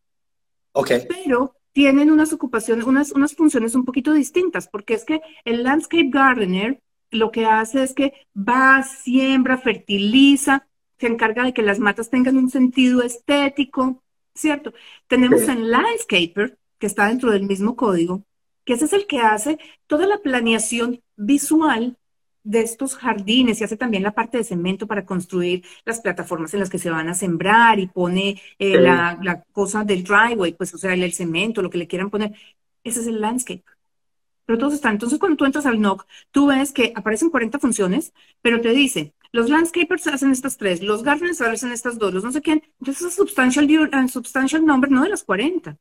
Ok. 0.71 0.92
Pero 1.09 1.57
tienen 1.73 2.09
unas 2.12 2.33
ocupaciones, 2.33 2.85
unas, 2.85 3.11
unas 3.11 3.35
funciones 3.35 3.75
un 3.75 3.85
poquito 3.85 4.12
distintas, 4.12 4.68
porque 4.68 4.95
es 4.95 5.05
que 5.05 5.21
el 5.45 5.64
landscape 5.64 6.11
gardener 6.11 6.81
lo 7.11 7.33
que 7.33 7.45
hace 7.45 7.83
es 7.83 7.92
que 7.92 8.12
va, 8.37 8.85
siembra, 8.85 9.59
fertiliza, 9.59 10.68
se 11.01 11.09
encarga 11.09 11.42
de 11.42 11.53
que 11.53 11.62
las 11.62 11.81
matas 11.81 12.09
tengan 12.09 12.38
un 12.38 12.51
sentido 12.51 13.03
estético, 13.03 14.01
¿cierto? 14.33 14.73
Tenemos 15.09 15.42
el 15.49 15.73
landscaper, 15.73 16.57
que 16.79 16.87
está 16.87 17.09
dentro 17.09 17.33
del 17.33 17.49
mismo 17.49 17.75
código, 17.75 18.23
que 18.64 18.75
ese 18.75 18.85
es 18.85 18.92
el 18.92 19.09
que 19.09 19.18
hace 19.18 19.59
toda 19.88 20.07
la 20.07 20.18
planeación 20.18 21.03
visual 21.16 21.99
de 22.45 22.61
estos 22.61 22.97
jardines 22.97 23.61
y 23.61 23.65
hace 23.65 23.77
también 23.77 24.03
la 24.03 24.13
parte 24.13 24.39
de 24.39 24.45
cemento 24.45 24.87
para 24.87 25.05
construir 25.05 25.65
las 25.85 26.01
plataformas 26.01 26.53
en 26.55 26.61
las 26.61 26.71
que 26.71 26.79
se 26.79 26.91
van 26.91 27.09
a 27.09 27.15
sembrar 27.15 27.79
y 27.79 27.87
pone 27.87 28.41
eh, 28.59 28.81
la, 28.81 29.45
cosa 29.53 29.85
del 29.85 30.03
driveway, 30.03 30.53
pues 30.53 30.75
o 30.75 30.79
sea, 30.79 30.95
el, 30.95 31.13
cemento, 31.13 31.63
lo 31.63 31.71
que 31.71 31.79
le 31.79 31.87
quieran 31.87 32.11
poner. 32.11 32.33
Ese 32.85 33.01
es 33.01 33.07
el 33.07 33.21
landscape. 33.21 33.65
Pero 34.45 34.59
todos 34.59 34.75
están. 34.75 34.95
Entonces, 34.95 35.21
cuando 35.21 35.37
tú 35.37 35.45
entras 35.45 35.67
al 35.67 35.81
NOC, 35.81 36.05
tú 36.33 36.47
ves 36.47 36.73
que 36.73 36.93
aparecen 36.97 37.31
40 37.31 37.61
funciones, 37.61 38.13
pero 38.43 38.61
te 38.61 38.71
dice, 38.71 39.15
los 39.31 39.49
landscapers 39.49 40.09
hacen 40.09 40.33
estas 40.33 40.57
tres, 40.57 40.83
los 40.83 41.05
gardeners 41.05 41.41
hacen 41.41 41.71
estas 41.71 41.97
dos, 41.99 42.13
los 42.13 42.25
no 42.25 42.33
sé 42.33 42.43
quién. 42.43 42.63
Entonces, 42.81 43.07
es 43.07 43.15
substantial, 43.15 43.71
uh, 43.71 44.09
substantial 44.09 44.67
number 44.67 44.91
no 44.91 45.03
de 45.05 45.11
las 45.11 45.23
40, 45.23 45.79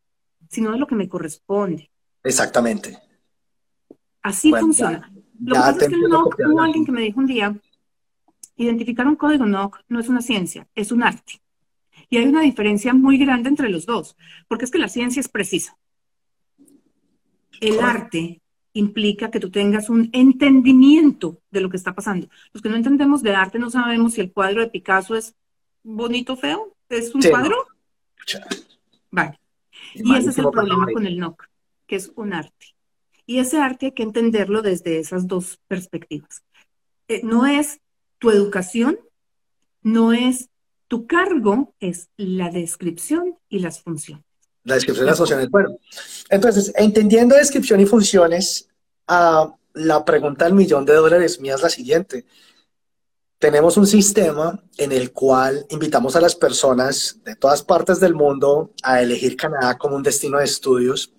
sino 0.49 0.71
de 0.71 0.77
lo 0.77 0.85
que 0.85 0.95
me 0.95 1.09
corresponde. 1.09 1.89
Exactamente. 2.23 2.99
Así 4.21 4.51
funciona. 4.51 5.10
Lo 5.43 5.55
que 5.55 5.59
pasa 5.59 5.71
es 5.81 5.89
que 5.89 5.95
el 5.95 6.01
NOC, 6.01 6.39
hubo 6.47 6.61
alguien 6.61 6.85
que 6.85 6.91
me 6.91 7.01
dijo 7.01 7.19
un 7.19 7.25
día, 7.25 7.55
identificar 8.55 9.07
un 9.07 9.15
código 9.15 9.45
NOC 9.45 9.79
no 9.89 9.99
es 9.99 10.07
una 10.07 10.21
ciencia, 10.21 10.67
es 10.75 10.91
un 10.91 11.03
arte. 11.03 11.41
Y 12.09 12.17
hay 12.17 12.25
una 12.25 12.41
diferencia 12.41 12.93
muy 12.93 13.17
grande 13.17 13.49
entre 13.49 13.69
los 13.69 13.85
dos, 13.85 14.15
porque 14.47 14.65
es 14.65 14.71
que 14.71 14.77
la 14.77 14.89
ciencia 14.89 15.19
es 15.19 15.29
precisa. 15.29 15.77
El 17.59 17.79
arte 17.79 18.41
implica 18.73 19.31
que 19.31 19.39
tú 19.39 19.49
tengas 19.49 19.89
un 19.89 20.09
entendimiento 20.13 21.41
de 21.49 21.61
lo 21.61 21.69
que 21.69 21.77
está 21.77 21.93
pasando. 21.93 22.29
Los 22.53 22.61
que 22.61 22.69
no 22.69 22.75
entendemos 22.75 23.21
de 23.21 23.35
arte 23.35 23.59
no 23.59 23.69
sabemos 23.69 24.13
si 24.13 24.21
el 24.21 24.31
cuadro 24.31 24.61
de 24.61 24.67
Picasso 24.67 25.15
es 25.15 25.35
bonito 25.83 26.33
o 26.33 26.37
feo, 26.37 26.75
es 26.89 27.13
un 27.15 27.21
cuadro. 27.21 27.67
Vale. 29.09 29.39
Y 29.95 30.15
ese 30.15 30.29
es 30.29 30.37
el 30.37 30.49
problema 30.49 30.85
con 30.93 31.05
el 31.05 31.17
NOC, 31.17 31.49
que 31.87 31.95
es 31.95 32.11
un 32.15 32.33
arte. 32.33 32.75
Y 33.25 33.39
ese 33.39 33.59
arte 33.59 33.87
hay 33.87 33.91
que 33.93 34.03
entenderlo 34.03 34.61
desde 34.61 34.99
esas 34.99 35.27
dos 35.27 35.59
perspectivas. 35.67 36.43
Eh, 37.07 37.21
no 37.23 37.45
es 37.45 37.79
tu 38.19 38.29
educación, 38.29 38.99
no 39.81 40.13
es 40.13 40.49
tu 40.87 41.07
cargo, 41.07 41.73
es 41.79 42.09
la 42.17 42.49
descripción 42.49 43.37
y 43.49 43.59
las 43.59 43.81
funciones. 43.81 44.25
La 44.63 44.75
descripción 44.75 45.05
y 45.05 45.09
las 45.09 45.17
funciones. 45.17 45.49
Bueno, 45.49 45.77
entonces, 46.29 46.71
entendiendo 46.75 47.35
descripción 47.35 47.79
y 47.79 47.85
funciones, 47.85 48.67
uh, 49.09 49.51
la 49.73 50.05
pregunta 50.05 50.45
del 50.45 50.53
millón 50.53 50.85
de 50.85 50.93
dólares 50.93 51.39
mía 51.39 51.55
es 51.55 51.61
la 51.61 51.69
siguiente. 51.69 52.25
Tenemos 53.39 53.75
un 53.77 53.87
sistema 53.87 54.61
en 54.77 54.91
el 54.91 55.11
cual 55.11 55.65
invitamos 55.69 56.15
a 56.15 56.21
las 56.21 56.35
personas 56.35 57.19
de 57.23 57.35
todas 57.35 57.63
partes 57.63 57.99
del 57.99 58.13
mundo 58.13 58.71
a 58.83 59.01
elegir 59.01 59.35
Canadá 59.35 59.77
como 59.77 59.95
un 59.95 60.03
destino 60.03 60.37
de 60.37 60.45
estudios 60.45 61.11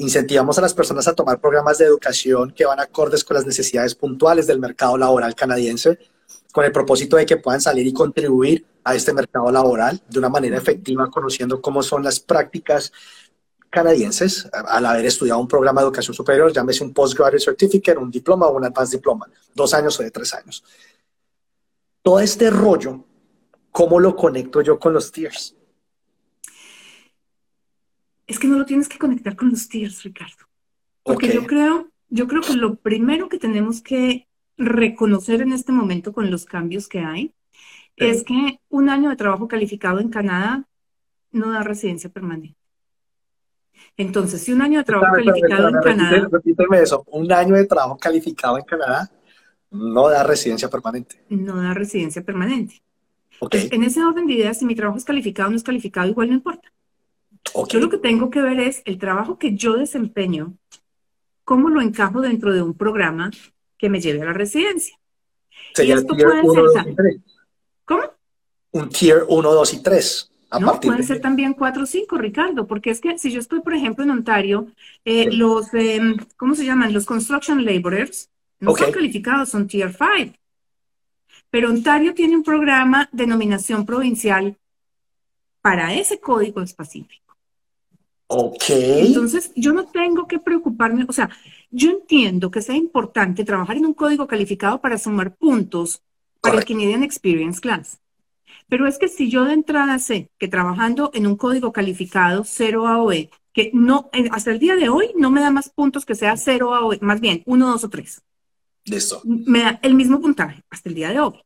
Incentivamos 0.00 0.56
a 0.56 0.62
las 0.62 0.72
personas 0.72 1.06
a 1.08 1.14
tomar 1.14 1.42
programas 1.42 1.76
de 1.76 1.84
educación 1.84 2.52
que 2.52 2.64
van 2.64 2.80
acordes 2.80 3.22
con 3.22 3.34
las 3.34 3.44
necesidades 3.44 3.94
puntuales 3.94 4.46
del 4.46 4.58
mercado 4.58 4.96
laboral 4.96 5.34
canadiense, 5.34 5.98
con 6.52 6.64
el 6.64 6.72
propósito 6.72 7.18
de 7.18 7.26
que 7.26 7.36
puedan 7.36 7.60
salir 7.60 7.86
y 7.86 7.92
contribuir 7.92 8.64
a 8.82 8.94
este 8.94 9.12
mercado 9.12 9.52
laboral 9.52 10.02
de 10.08 10.18
una 10.18 10.30
manera 10.30 10.56
efectiva, 10.56 11.10
conociendo 11.10 11.60
cómo 11.60 11.82
son 11.82 12.02
las 12.02 12.18
prácticas 12.18 12.90
canadienses 13.68 14.48
al 14.50 14.86
haber 14.86 15.04
estudiado 15.04 15.38
un 15.38 15.46
programa 15.46 15.82
de 15.82 15.88
educación 15.88 16.14
superior, 16.14 16.50
llámese 16.50 16.82
un 16.82 16.94
postgraduate 16.94 17.38
certificate, 17.38 17.98
un 17.98 18.10
diploma 18.10 18.46
o 18.46 18.56
un 18.56 18.64
advanced 18.64 18.96
diploma, 18.96 19.28
dos 19.54 19.74
años 19.74 20.00
o 20.00 20.02
de 20.02 20.10
tres 20.10 20.32
años. 20.32 20.64
Todo 22.00 22.20
este 22.20 22.48
rollo, 22.48 23.04
¿cómo 23.70 24.00
lo 24.00 24.16
conecto 24.16 24.62
yo 24.62 24.78
con 24.78 24.94
los 24.94 25.12
tiers? 25.12 25.54
Es 28.30 28.38
que 28.38 28.46
no 28.46 28.58
lo 28.58 28.64
tienes 28.64 28.88
que 28.88 28.96
conectar 28.96 29.34
con 29.34 29.50
los 29.50 29.68
tiers, 29.68 30.04
Ricardo. 30.04 30.46
Porque 31.02 31.32
yo 31.34 31.48
creo, 31.48 31.88
yo 32.10 32.28
creo 32.28 32.42
que 32.42 32.54
lo 32.54 32.76
primero 32.76 33.28
que 33.28 33.38
tenemos 33.38 33.82
que 33.82 34.28
reconocer 34.56 35.42
en 35.42 35.52
este 35.52 35.72
momento 35.72 36.12
con 36.12 36.30
los 36.30 36.44
cambios 36.44 36.86
que 36.86 37.00
hay 37.00 37.34
es 37.96 38.22
que 38.22 38.60
un 38.68 38.88
año 38.88 39.10
de 39.10 39.16
trabajo 39.16 39.48
calificado 39.48 39.98
en 39.98 40.10
Canadá 40.10 40.64
no 41.32 41.50
da 41.50 41.64
residencia 41.64 42.08
permanente. 42.08 42.56
Entonces, 43.96 44.42
si 44.42 44.52
un 44.52 44.62
año 44.62 44.78
de 44.78 44.84
trabajo 44.84 45.12
calificado 45.16 45.68
en 45.68 45.80
Canadá. 45.82 46.28
Repíteme 46.30 46.82
eso, 46.82 47.02
un 47.08 47.32
año 47.32 47.56
de 47.56 47.66
trabajo 47.66 47.98
calificado 47.98 48.58
en 48.58 48.64
Canadá 48.64 49.10
no 49.72 50.08
da 50.08 50.22
residencia 50.22 50.70
permanente. 50.70 51.20
No 51.30 51.60
da 51.60 51.74
residencia 51.74 52.22
permanente. 52.22 52.80
en 53.50 53.82
ese 53.82 54.04
orden 54.04 54.28
de 54.28 54.34
ideas, 54.34 54.60
si 54.60 54.66
mi 54.66 54.76
trabajo 54.76 54.98
es 54.98 55.04
calificado 55.04 55.48
o 55.48 55.50
no 55.50 55.56
es 55.56 55.64
calificado, 55.64 56.08
igual 56.08 56.28
no 56.28 56.34
importa. 56.34 56.70
Yo 57.68 57.80
lo 57.80 57.90
que 57.90 57.98
tengo 57.98 58.30
que 58.30 58.40
ver 58.40 58.60
es 58.60 58.82
el 58.84 58.98
trabajo 58.98 59.38
que 59.38 59.54
yo 59.54 59.74
desempeño, 59.74 60.54
cómo 61.44 61.68
lo 61.68 61.80
encajo 61.80 62.20
dentro 62.20 62.52
de 62.52 62.62
un 62.62 62.74
programa 62.74 63.30
que 63.76 63.88
me 63.88 64.00
lleve 64.00 64.22
a 64.22 64.26
la 64.26 64.32
residencia. 64.32 64.98
Sería 65.74 65.96
esto 65.96 66.14
puede 66.14 66.42
ser, 66.74 67.20
¿Cómo? 67.84 68.02
Un 68.72 68.88
tier 68.88 69.24
1, 69.28 69.52
2 69.52 69.74
y 69.74 69.82
3. 69.82 70.30
no, 70.60 70.80
puede 70.80 71.02
ser 71.02 71.20
también 71.20 71.54
4 71.54 71.82
o 71.82 71.86
5, 71.86 72.18
Ricardo, 72.18 72.66
porque 72.66 72.90
es 72.90 73.00
que 73.00 73.18
si 73.18 73.30
yo 73.30 73.40
estoy, 73.40 73.60
por 73.60 73.74
ejemplo, 73.74 74.04
en 74.04 74.10
Ontario, 74.10 74.68
eh, 75.04 75.30
los, 75.32 75.72
em, 75.74 76.16
¿cómo 76.36 76.54
se 76.54 76.64
llaman? 76.64 76.92
Los 76.92 77.06
construction 77.06 77.64
laborers 77.64 78.30
no 78.60 78.76
son 78.76 78.92
calificados, 78.92 79.48
son 79.48 79.66
tier 79.66 79.92
5. 79.92 80.36
Pero 81.50 81.70
Ontario 81.70 82.14
tiene 82.14 82.36
un 82.36 82.44
programa 82.44 83.08
de 83.12 83.26
nominación 83.26 83.84
provincial 83.84 84.56
para 85.60 85.94
ese 85.94 86.20
código 86.20 86.62
específico. 86.62 87.19
Ok. 88.32 88.62
Entonces, 88.68 89.50
yo 89.56 89.72
no 89.72 89.86
tengo 89.86 90.28
que 90.28 90.38
preocuparme, 90.38 91.04
o 91.08 91.12
sea, 91.12 91.30
yo 91.72 91.90
entiendo 91.90 92.52
que 92.52 92.62
sea 92.62 92.76
importante 92.76 93.44
trabajar 93.44 93.76
en 93.76 93.86
un 93.86 93.92
código 93.92 94.28
calificado 94.28 94.80
para 94.80 94.98
sumar 94.98 95.34
puntos 95.34 96.04
para 96.40 96.58
el 96.58 96.64
Canadian 96.64 97.02
Experience 97.02 97.60
Class. 97.60 98.00
Pero 98.68 98.86
es 98.86 98.98
que 98.98 99.08
si 99.08 99.28
yo 99.28 99.44
de 99.46 99.54
entrada 99.54 99.98
sé 99.98 100.30
que 100.38 100.46
trabajando 100.46 101.10
en 101.12 101.26
un 101.26 101.36
código 101.36 101.72
calificado 101.72 102.44
0 102.44 102.86
AOE, 102.86 103.30
que 103.52 103.72
no, 103.74 104.10
hasta 104.30 104.52
el 104.52 104.60
día 104.60 104.76
de 104.76 104.88
hoy 104.88 105.10
no 105.16 105.32
me 105.32 105.40
da 105.40 105.50
más 105.50 105.68
puntos 105.68 106.06
que 106.06 106.14
sea 106.14 106.36
0 106.36 106.72
AOE, 106.72 107.00
más 107.02 107.20
bien 107.20 107.42
1, 107.46 107.66
2 107.66 107.82
o 107.82 107.90
3. 107.90 108.22
Listo. 108.84 109.22
Me 109.24 109.62
da 109.62 109.80
el 109.82 109.94
mismo 109.94 110.20
puntaje 110.20 110.62
hasta 110.70 110.88
el 110.88 110.94
día 110.94 111.10
de 111.10 111.18
hoy. 111.18 111.42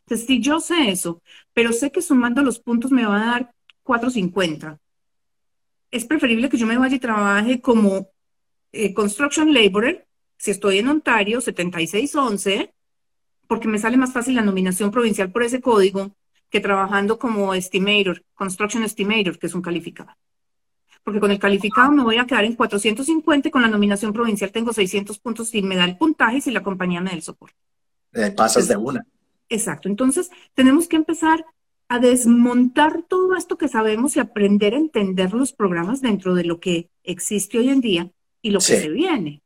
Entonces, 0.00 0.26
si 0.26 0.40
yo 0.40 0.58
sé 0.60 0.88
eso, 0.88 1.20
pero 1.52 1.74
sé 1.74 1.92
que 1.92 2.00
sumando 2.00 2.42
los 2.42 2.60
puntos 2.60 2.90
me 2.90 3.04
va 3.04 3.22
a 3.22 3.26
dar 3.26 3.54
450, 3.82 4.80
es 5.94 6.04
preferible 6.04 6.48
que 6.48 6.56
yo 6.56 6.66
me 6.66 6.76
vaya 6.76 6.96
y 6.96 6.98
trabaje 6.98 7.60
como 7.60 8.08
eh, 8.72 8.92
construction 8.92 9.54
laborer, 9.54 10.08
si 10.36 10.50
estoy 10.50 10.78
en 10.78 10.88
Ontario, 10.88 11.40
7611, 11.40 12.74
porque 13.46 13.68
me 13.68 13.78
sale 13.78 13.96
más 13.96 14.12
fácil 14.12 14.34
la 14.34 14.42
nominación 14.42 14.90
provincial 14.90 15.30
por 15.30 15.44
ese 15.44 15.60
código 15.60 16.10
que 16.50 16.58
trabajando 16.58 17.16
como 17.16 17.54
estimator, 17.54 18.24
construction 18.34 18.82
estimator, 18.82 19.38
que 19.38 19.46
es 19.46 19.54
un 19.54 19.62
calificado. 19.62 20.10
Porque 21.04 21.20
con 21.20 21.30
el 21.30 21.38
calificado 21.38 21.92
me 21.92 22.02
voy 22.02 22.16
a 22.16 22.26
quedar 22.26 22.44
en 22.44 22.56
450 22.56 23.46
y 23.46 23.50
con 23.52 23.62
la 23.62 23.68
nominación 23.68 24.12
provincial 24.12 24.50
tengo 24.50 24.72
600 24.72 25.16
puntos 25.20 25.54
y 25.54 25.62
me 25.62 25.76
da 25.76 25.84
el 25.84 25.96
puntaje 25.96 26.40
si 26.40 26.50
la 26.50 26.64
compañía 26.64 27.00
me 27.00 27.10
da 27.10 27.16
el 27.16 27.22
soporte. 27.22 27.56
Eh, 28.14 28.32
pasas 28.32 28.66
de 28.66 28.76
una. 28.76 29.06
Exacto. 29.48 29.88
Entonces, 29.88 30.28
tenemos 30.54 30.88
que 30.88 30.96
empezar 30.96 31.44
a 31.94 31.98
desmontar 31.98 33.02
todo 33.02 33.36
esto 33.36 33.56
que 33.56 33.68
sabemos 33.68 34.16
y 34.16 34.20
aprender 34.20 34.74
a 34.74 34.78
entender 34.78 35.32
los 35.32 35.52
programas 35.52 36.00
dentro 36.00 36.34
de 36.34 36.44
lo 36.44 36.60
que 36.60 36.90
existe 37.02 37.58
hoy 37.58 37.70
en 37.70 37.80
día 37.80 38.10
y 38.42 38.50
lo 38.50 38.58
que 38.58 38.64
se 38.80 38.88
viene. 38.88 39.42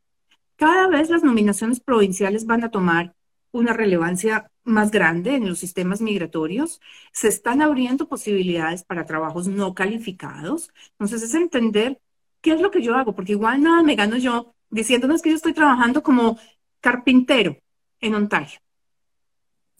Cada 0.57 0.89
vez 0.89 1.11
las 1.11 1.23
nominaciones 1.23 1.81
provinciales 1.81 2.47
van 2.47 2.65
a 2.65 2.71
tomar 2.71 3.15
una 3.53 3.73
relevancia 3.73 4.51
más 4.65 4.91
grande 4.91 5.35
en 5.35 5.49
los 5.49 5.59
sistemas 5.59 6.01
migratorios. 6.01 6.81
Se 7.13 7.29
están 7.29 7.63
abriendo 7.63 8.09
posibilidades 8.09 8.85
para 8.85 9.07
trabajos 9.07 9.49
no 9.49 9.75
calificados. 9.75 10.71
Entonces 10.93 11.23
es 11.23 11.35
entender 11.35 12.01
qué 12.41 12.53
es 12.53 12.61
lo 12.61 12.71
que 12.71 12.83
yo 12.83 12.95
hago, 12.95 13.15
porque 13.15 13.33
igual 13.33 13.63
nada 13.63 13.83
me 13.83 13.95
gano 13.95 14.17
yo 14.17 14.55
diciéndonos 14.71 15.23
que 15.23 15.31
yo 15.31 15.37
estoy 15.37 15.55
trabajando 15.55 16.03
como 16.03 16.39
carpintero 16.81 17.57
en 18.01 18.15
Ontario. 18.15 18.61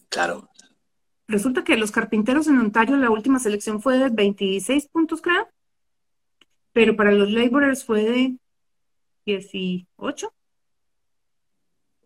Claro. 0.09 0.49
Resulta 1.29 1.63
que 1.63 1.77
los 1.77 1.91
carpinteros 1.91 2.47
en 2.47 2.57
Ontario, 2.57 2.97
la 2.97 3.11
última 3.11 3.37
selección 3.37 3.83
fue 3.83 3.99
de 3.99 4.09
26 4.09 4.87
puntos, 4.87 5.21
creo, 5.21 5.47
pero 6.73 6.95
para 6.95 7.11
los 7.11 7.31
laborers 7.31 7.85
fue 7.85 8.03
de 8.03 8.37
18. 9.27 10.33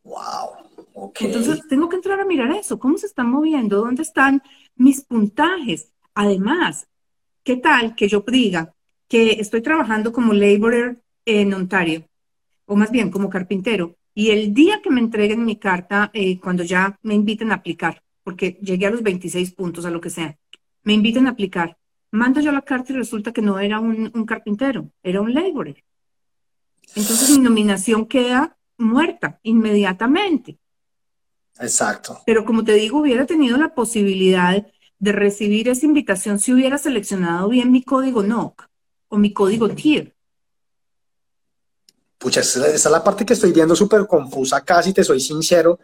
Wow. 0.04 1.14
Entonces 1.22 1.66
tengo 1.70 1.88
que 1.88 1.96
entrar 1.96 2.20
a 2.20 2.26
mirar 2.26 2.52
eso, 2.52 2.78
cómo 2.78 2.98
se 2.98 3.06
están 3.06 3.30
moviendo, 3.30 3.78
dónde 3.78 4.02
están 4.02 4.44
mis 4.76 5.00
puntajes. 5.06 5.94
Además, 6.14 6.90
¿qué 7.46 7.56
tal 7.56 7.96
que 7.96 8.10
yo 8.10 8.26
diga 8.28 8.76
que 9.08 9.40
estoy 9.40 9.62
trabajando 9.62 10.12
como 10.12 10.34
laborer 10.34 11.02
en 11.26 11.54
Ontario, 11.54 12.04
o 12.66 12.76
más 12.76 12.92
bien 12.92 13.10
como 13.10 13.30
carpintero, 13.30 13.96
y 14.14 14.32
el 14.32 14.54
día 14.54 14.82
que 14.82 14.90
me 14.90 15.00
entreguen 15.00 15.46
mi 15.46 15.56
carta, 15.56 16.12
eh, 16.14 16.38
cuando 16.42 16.64
ya 16.64 17.00
me 17.04 17.14
inviten 17.14 17.54
a 17.54 17.56
aplicar, 17.56 18.04
porque 18.24 18.60
llegué 18.62 18.88
a 18.88 18.92
los 18.92 19.04
26 19.04 19.54
puntos, 19.54 19.86
a 19.86 19.92
lo 19.92 20.02
que 20.02 20.10
sea, 20.10 20.38
me 20.84 20.94
inviten 20.94 21.28
a 21.28 21.32
aplicar, 21.32 21.78
mando 22.12 22.42
yo 22.42 22.52
la 22.52 22.62
carta 22.62 22.94
y 22.94 22.96
resulta 22.96 23.32
que 23.32 23.42
no 23.42 23.60
era 23.60 23.80
un, 23.80 24.12
un 24.14 24.26
carpintero, 24.26 24.90
era 25.02 25.22
un 25.22 25.34
laborer. 25.34 25.84
Entonces 26.96 27.30
mi 27.32 27.40
nominación 27.40 28.06
queda 28.06 28.58
muerta 28.78 29.40
inmediatamente. 29.44 30.60
Exacto. 31.60 32.22
Pero 32.26 32.46
como 32.46 32.64
te 32.64 32.74
digo, 32.74 33.00
hubiera 33.00 33.26
tenido 33.26 33.58
la 33.58 33.74
posibilidad 33.74 34.66
de 35.00 35.12
recibir 35.12 35.70
esa 35.70 35.86
invitación 35.86 36.40
si 36.40 36.54
hubiera 36.54 36.78
seleccionado 36.78 37.50
bien 37.50 37.72
mi 37.72 37.84
código 37.84 38.24
NOC 38.24 38.70
o 39.10 39.18
mi 39.18 39.34
código 39.34 39.70
TIR. 39.70 40.16
Pucha, 42.18 42.40
esa 42.40 42.68
es 42.68 42.86
la 42.86 43.04
parte 43.04 43.26
que 43.26 43.34
estoy 43.34 43.52
viendo 43.52 43.76
súper 43.76 44.08
confusa, 44.08 44.64
casi 44.64 44.94
te 44.94 45.04
soy 45.04 45.20
sincero. 45.20 45.80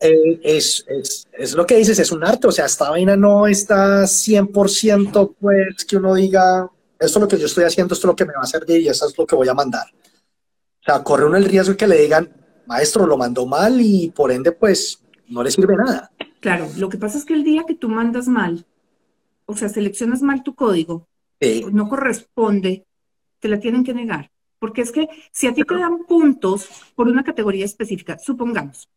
Eh, 0.00 0.40
es, 0.42 0.84
es, 0.88 1.28
es, 1.30 1.54
lo 1.54 1.66
que 1.66 1.76
dices, 1.76 1.98
es 1.98 2.10
un 2.10 2.24
arte, 2.24 2.46
o 2.46 2.52
sea, 2.52 2.64
esta 2.64 2.88
vaina 2.88 3.16
no 3.16 3.46
está 3.46 4.04
100% 4.04 5.36
pues 5.38 5.84
que 5.84 5.98
uno 5.98 6.14
diga, 6.14 6.70
esto 6.98 7.18
es 7.18 7.22
lo 7.22 7.28
que 7.28 7.38
yo 7.38 7.44
estoy 7.44 7.64
haciendo, 7.64 7.92
esto 7.92 8.06
es 8.06 8.10
lo 8.10 8.16
que 8.16 8.24
me 8.24 8.32
va 8.32 8.42
a 8.42 8.46
servir 8.46 8.80
y 8.80 8.88
eso 8.88 9.06
es 9.06 9.18
lo 9.18 9.26
que 9.26 9.36
voy 9.36 9.48
a 9.48 9.54
mandar. 9.54 9.86
O 10.80 10.84
sea, 10.84 11.04
corre 11.04 11.26
uno 11.26 11.36
el 11.36 11.44
riesgo 11.44 11.72
de 11.72 11.76
que 11.76 11.86
le 11.86 12.00
digan, 12.00 12.32
maestro, 12.66 13.06
lo 13.06 13.18
mandó 13.18 13.44
mal 13.44 13.78
y 13.78 14.10
por 14.10 14.32
ende 14.32 14.52
pues 14.52 15.02
no 15.28 15.42
le 15.42 15.50
sirve 15.50 15.76
nada. 15.76 16.10
Claro, 16.40 16.66
lo 16.78 16.88
que 16.88 16.96
pasa 16.96 17.18
es 17.18 17.26
que 17.26 17.34
el 17.34 17.44
día 17.44 17.64
que 17.66 17.74
tú 17.74 17.90
mandas 17.90 18.26
mal, 18.26 18.64
o 19.44 19.54
sea, 19.54 19.68
seleccionas 19.68 20.22
mal 20.22 20.42
tu 20.42 20.54
código, 20.54 21.06
no 21.72 21.88
corresponde, 21.90 22.86
te 23.38 23.48
la 23.48 23.60
tienen 23.60 23.84
que 23.84 23.92
negar. 23.92 24.30
Porque 24.58 24.82
es 24.82 24.92
que 24.92 25.08
si 25.32 25.46
a 25.46 25.54
ti 25.54 25.62
te 25.62 25.74
dan 25.74 26.04
puntos 26.06 26.68
por 26.94 27.08
una 27.08 27.24
categoría 27.24 27.64
específica, 27.64 28.18
supongamos, 28.18 28.88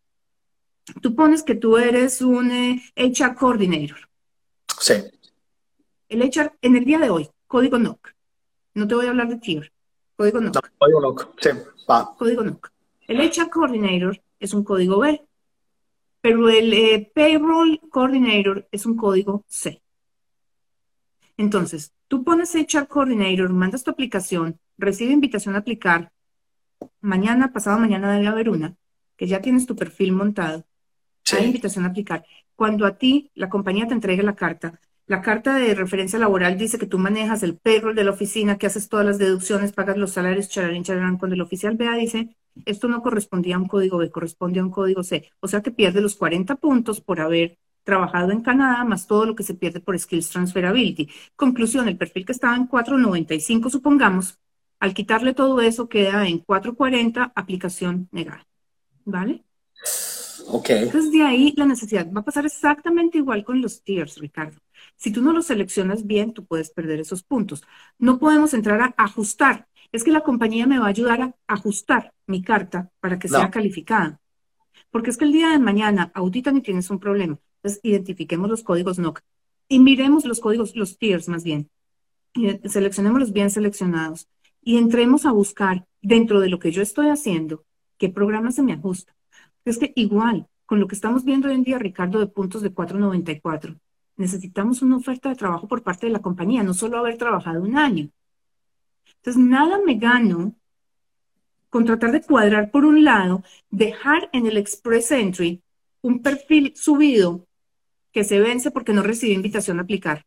tú 1.02 1.16
pones 1.16 1.44
que 1.44 1.56
tú 1.56 1.78
eres 1.78 2.22
un 2.22 2.52
HR 2.96 3.32
eh, 3.32 3.36
coordinator. 3.38 4.10
Sí. 4.80 4.94
El 6.10 6.22
HR, 6.22 6.54
en 6.62 6.76
el 6.76 6.86
día 6.86 7.00
de 7.00 7.10
hoy, 7.10 7.30
código 7.48 7.78
NOC. 7.78 8.14
No 8.76 8.88
te 8.88 8.96
voy 8.96 9.06
a 9.06 9.10
hablar 9.10 9.30
de 9.30 9.38
tier. 9.38 9.72
Código 10.16 10.42
NOC. 10.42 10.70
código 10.78 11.02
NOC, 11.02 11.42
sí. 11.42 11.50
Va. 11.90 12.16
Código 12.16 12.44
NOC. 12.44 12.72
El 13.08 13.20
HR 13.20 13.50
coordinator 13.50 14.22
es 14.40 14.54
un 14.54 14.64
código 14.64 15.00
B, 15.00 15.26
pero 16.22 16.50
el 16.50 16.74
eh, 16.74 17.12
payroll 17.14 17.80
coordinator 17.90 18.68
es 18.72 18.86
un 18.86 18.96
código 18.96 19.44
C. 19.48 19.82
Entonces, 21.38 21.94
tú 22.08 22.24
pones 22.24 22.56
HR 22.56 22.88
coordinator, 22.88 23.50
mandas 23.50 23.84
tu 23.84 23.92
aplicación, 23.92 24.60
recibe 24.78 25.14
invitación 25.14 25.56
a 25.56 25.60
aplicar. 25.60 26.12
Mañana, 27.02 27.52
pasado 27.52 27.80
mañana 27.80 28.14
debe 28.14 28.28
haber 28.28 28.50
una, 28.50 28.76
que 29.18 29.28
ya 29.28 29.42
tienes 29.42 29.66
tu 29.66 29.76
perfil 29.76 30.12
montado. 30.14 30.66
Hay 31.32 31.46
invitación 31.46 31.86
a 31.86 31.90
aplicar. 31.90 32.26
Cuando 32.56 32.86
a 32.86 32.98
ti, 32.98 33.32
la 33.36 33.50
compañía 33.50 33.88
te 33.88 33.94
entregue 33.94 34.24
la 34.24 34.36
carta, 34.36 34.80
la 35.06 35.22
carta 35.22 35.56
de 35.56 35.76
referencia 35.76 36.18
laboral 36.18 36.58
dice 36.58 36.80
que 36.80 36.86
tú 36.86 36.98
manejas 36.98 37.44
el 37.44 37.58
payroll 37.58 37.96
de 37.96 38.06
la 38.06 38.12
oficina, 38.12 38.58
que 38.58 38.68
haces 38.68 38.88
todas 38.88 39.06
las 39.06 39.18
deducciones, 39.18 39.74
pagas 39.74 39.98
los 39.98 40.12
salarios, 40.12 40.48
chararín, 40.48 40.84
chararán. 40.84 41.18
Cuando 41.18 41.36
el 41.36 41.42
oficial 41.42 41.76
vea, 41.76 41.94
dice, 41.96 42.38
esto 42.66 42.88
no 42.88 43.02
correspondía 43.02 43.58
a 43.58 43.60
un 43.60 43.68
código 43.68 43.98
B, 43.98 44.10
corresponde 44.12 44.62
a 44.62 44.64
un 44.64 44.72
código 44.72 45.04
C. 45.04 45.30
O 45.42 45.48
sea 45.50 45.62
que 45.62 45.72
pierde 45.72 46.00
los 46.00 46.16
40 46.16 46.56
puntos 46.56 47.02
por 47.02 47.20
haber 47.20 47.58
trabajado 47.84 48.32
en 48.32 48.42
Canadá, 48.42 48.86
más 48.86 49.06
todo 49.06 49.26
lo 49.26 49.36
que 49.36 49.44
se 49.44 49.56
pierde 49.56 49.82
por 49.82 50.00
Skills 50.00 50.30
Transferability. 50.30 51.10
Conclusión, 51.36 51.90
el 51.90 51.98
perfil 51.98 52.26
que 52.26 52.32
estaba 52.32 52.56
en 52.56 52.68
495, 52.68 53.70
supongamos, 53.70 54.40
al 54.80 54.94
quitarle 54.94 55.34
todo 55.34 55.60
eso 55.60 55.90
queda 55.90 56.28
en 56.28 56.40
440, 56.40 57.34
aplicación 57.36 58.08
negada. 58.12 58.48
¿Vale? 59.04 59.44
Ok. 60.48 60.70
Entonces 60.70 61.12
de 61.12 61.24
ahí 61.24 61.54
la 61.58 61.66
necesidad 61.66 62.12
va 62.12 62.22
a 62.22 62.26
pasar 62.26 62.46
exactamente 62.46 63.18
igual 63.18 63.44
con 63.44 63.62
los 63.62 63.84
tiers, 63.84 64.18
Ricardo. 64.18 64.60
Si 64.96 65.12
tú 65.12 65.22
no 65.22 65.34
los 65.34 65.48
seleccionas 65.48 66.06
bien, 66.06 66.34
tú 66.34 66.46
puedes 66.46 66.70
perder 66.70 67.00
esos 67.00 67.24
puntos. 67.24 67.64
No 67.98 68.20
podemos 68.20 68.54
entrar 68.54 68.82
a 68.82 68.94
ajustar. 68.98 69.68
Es 69.92 70.04
que 70.04 70.12
la 70.12 70.22
compañía 70.22 70.66
me 70.66 70.80
va 70.80 70.86
a 70.86 70.90
ayudar 70.90 71.22
a 71.22 71.36
ajustar 71.48 72.14
mi 72.26 72.42
carta 72.42 72.90
para 73.00 73.20
que 73.20 73.28
sea 73.28 73.52
calificada. 73.52 74.20
Porque 74.90 75.10
es 75.10 75.18
que 75.18 75.26
el 75.26 75.32
día 75.32 75.50
de 75.50 75.60
mañana 75.60 76.12
auditan 76.14 76.58
y 76.58 76.62
tienes 76.62 76.90
un 76.90 77.00
problema. 77.00 77.40
Entonces 77.58 77.80
identifiquemos 77.84 78.50
los 78.50 78.64
códigos 78.64 79.00
NOC 79.00 79.22
y 79.68 79.80
miremos 79.80 80.26
los 80.26 80.40
códigos, 80.40 80.76
los 80.76 80.98
tiers 80.98 81.30
más 81.30 81.44
bien. 81.44 81.70
Y 82.34 82.60
seleccionemos 82.68 83.32
bien 83.32 83.50
seleccionados 83.50 84.28
y 84.62 84.78
entremos 84.78 85.26
a 85.26 85.32
buscar 85.32 85.86
dentro 86.02 86.40
de 86.40 86.50
lo 86.50 86.60
que 86.60 86.72
yo 86.72 86.82
estoy 86.82 87.10
haciendo 87.10 87.64
qué 87.98 88.10
programa 88.10 88.52
se 88.52 88.64
me 88.64 88.74
ajusta. 88.74 89.16
Es 89.66 89.78
que 89.78 89.94
igual, 89.96 90.48
con 90.66 90.80
lo 90.80 90.88
que 90.88 90.96
estamos 90.96 91.24
viendo 91.24 91.48
hoy 91.48 91.56
en 91.56 91.64
día, 91.64 91.80
Ricardo, 91.80 92.20
de 92.20 92.28
puntos 92.28 92.62
de 92.62 92.74
494, 92.74 93.76
necesitamos 94.18 94.82
una 94.82 94.98
oferta 94.98 95.30
de 95.30 95.36
trabajo 95.36 95.68
por 95.68 95.84
parte 95.84 96.08
de 96.08 96.14
la 96.14 96.22
compañía, 96.22 96.64
no 96.64 96.74
solo 96.74 96.98
haber 96.98 97.18
trabajado 97.18 97.62
un 97.62 97.78
año. 97.78 98.10
Entonces, 99.18 99.42
nada 99.42 99.80
me 99.86 99.96
gano 99.96 100.54
con 101.70 101.86
tratar 101.86 102.12
de 102.12 102.22
cuadrar 102.22 102.70
por 102.70 102.86
un 102.86 103.04
lado, 103.04 103.44
dejar 103.72 104.30
en 104.32 104.46
el 104.46 104.58
Express 104.58 105.12
Entry 105.12 105.64
un 106.02 106.22
perfil 106.22 106.74
subido 106.76 107.48
que 108.12 108.24
se 108.24 108.40
vence 108.40 108.70
porque 108.70 108.94
no 108.94 109.02
recibí 109.02 109.34
invitación 109.34 109.80
a 109.80 109.84
aplicar, 109.84 110.26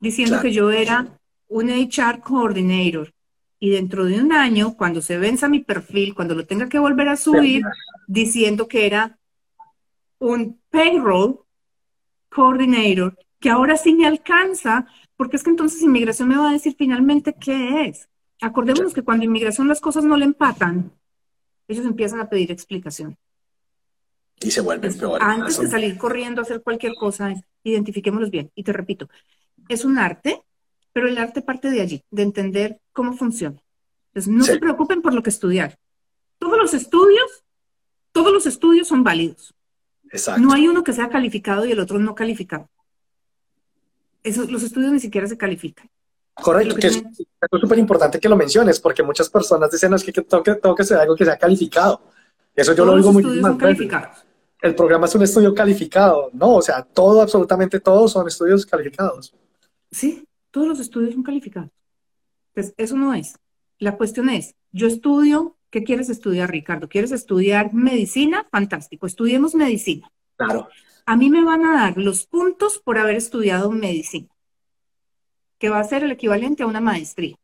diciendo 0.00 0.40
que 0.42 0.52
yo 0.52 0.70
era 0.70 1.18
un 1.48 1.70
HR 1.70 2.20
coordinator, 2.20 3.14
y 3.62 3.70
dentro 3.70 4.04
de 4.06 4.20
un 4.20 4.32
año, 4.32 4.76
cuando 4.76 5.00
se 5.00 5.18
venza 5.18 5.48
mi 5.48 5.60
perfil, 5.60 6.16
cuando 6.16 6.34
lo 6.34 6.44
tenga 6.46 6.68
que 6.68 6.80
volver 6.80 7.08
a 7.08 7.16
subir, 7.16 7.62
diciendo 8.08 8.66
que 8.66 8.86
era 8.86 9.20
un 10.18 10.60
payroll 10.68 11.38
coordinator, 12.28 13.16
que 13.38 13.50
ahora 13.50 13.76
sí 13.76 13.94
me 13.94 14.04
alcanza, 14.04 14.88
porque 15.16 15.36
es 15.36 15.44
que 15.44 15.50
entonces 15.50 15.80
inmigración 15.80 16.28
me 16.28 16.36
va 16.36 16.50
a 16.50 16.52
decir 16.52 16.74
finalmente 16.76 17.36
qué 17.38 17.86
es. 17.86 18.08
Acordémonos 18.40 18.94
que 18.94 19.04
cuando 19.04 19.26
inmigración 19.26 19.68
las 19.68 19.80
cosas 19.80 20.02
no 20.02 20.16
le 20.16 20.24
empatan, 20.24 20.90
ellos 21.68 21.86
empiezan 21.86 22.18
a 22.18 22.28
pedir 22.28 22.50
explicación. 22.50 23.16
Y 24.40 24.50
se 24.50 24.60
vuelven 24.60 24.98
peor. 24.98 25.22
Antes 25.22 25.60
de 25.60 25.68
salir 25.68 25.96
corriendo 25.96 26.40
a 26.40 26.42
hacer 26.42 26.62
cualquier 26.62 26.96
cosa, 26.96 27.32
identifiquémoslos 27.62 28.32
bien. 28.32 28.50
Y 28.56 28.64
te 28.64 28.72
repito, 28.72 29.08
es 29.68 29.84
un 29.84 29.98
arte, 29.98 30.42
pero 30.92 31.08
el 31.08 31.18
arte 31.18 31.42
parte 31.42 31.70
de 31.70 31.80
allí, 31.80 32.02
de 32.10 32.22
entender 32.22 32.80
cómo 32.92 33.14
funciona. 33.14 33.62
Entonces, 34.08 34.32
no 34.32 34.44
se 34.44 34.58
preocupen 34.58 35.00
por 35.00 35.14
lo 35.14 35.22
que 35.22 35.30
estudiar. 35.30 35.78
Todos 36.38 36.58
los 36.58 36.74
estudios, 36.74 37.44
todos 38.12 38.32
los 38.32 38.46
estudios 38.46 38.88
son 38.88 39.02
válidos. 39.02 39.54
Exacto. 40.10 40.42
No 40.42 40.52
hay 40.52 40.68
uno 40.68 40.84
que 40.84 40.92
sea 40.92 41.08
calificado 41.08 41.64
y 41.64 41.72
el 41.72 41.80
otro 41.80 41.98
no 41.98 42.14
calificado. 42.14 42.68
Eso, 44.22 44.44
los 44.44 44.62
estudios 44.62 44.92
ni 44.92 45.00
siquiera 45.00 45.26
se 45.26 45.38
califican. 45.38 45.88
Correcto, 46.34 46.76
que 46.76 46.86
es 46.86 47.02
súper 47.60 47.78
importante 47.78 48.18
que 48.18 48.28
lo 48.28 48.36
menciones, 48.36 48.80
porque 48.80 49.02
muchas 49.02 49.28
personas 49.28 49.70
dicen, 49.70 49.92
es 49.94 50.04
que 50.04 50.12
tengo 50.12 50.42
que, 50.42 50.54
tengo 50.54 50.74
que 50.74 50.84
ser 50.84 50.98
algo 50.98 51.14
que 51.16 51.24
sea 51.24 51.36
calificado. 51.36 52.02
Eso 52.54 52.74
yo 52.74 52.84
lo 52.84 52.96
digo 52.96 53.12
muy 53.12 53.22
más 53.40 53.56
El 54.60 54.74
programa 54.74 55.06
es 55.06 55.14
un 55.14 55.22
estudio 55.22 55.54
calificado, 55.54 56.30
¿no? 56.32 56.56
O 56.56 56.62
sea, 56.62 56.82
todo, 56.82 57.22
absolutamente 57.22 57.80
todos 57.80 58.12
son 58.12 58.28
estudios 58.28 58.64
calificados. 58.64 59.34
Sí, 59.90 60.24
todos 60.52 60.68
los 60.68 60.78
estudios 60.78 61.14
son 61.14 61.24
calificados. 61.24 61.70
Pues 62.54 62.74
eso 62.76 62.96
no 62.96 63.12
es. 63.14 63.36
La 63.78 63.96
cuestión 63.96 64.28
es, 64.28 64.54
yo 64.70 64.86
estudio, 64.86 65.56
¿qué 65.70 65.82
quieres 65.82 66.08
estudiar, 66.08 66.50
Ricardo? 66.50 66.88
¿Quieres 66.88 67.10
estudiar 67.10 67.74
medicina? 67.74 68.46
Fantástico, 68.52 69.06
estudiemos 69.06 69.56
medicina. 69.56 70.12
Claro. 70.36 70.68
A 71.04 71.16
mí 71.16 71.30
me 71.30 71.42
van 71.42 71.64
a 71.64 71.72
dar 71.72 71.98
los 71.98 72.26
puntos 72.26 72.78
por 72.78 72.98
haber 72.98 73.16
estudiado 73.16 73.72
medicina, 73.72 74.28
que 75.58 75.68
va 75.68 75.80
a 75.80 75.84
ser 75.84 76.04
el 76.04 76.12
equivalente 76.12 76.62
a 76.62 76.66
una 76.66 76.80
maestría. 76.80 77.36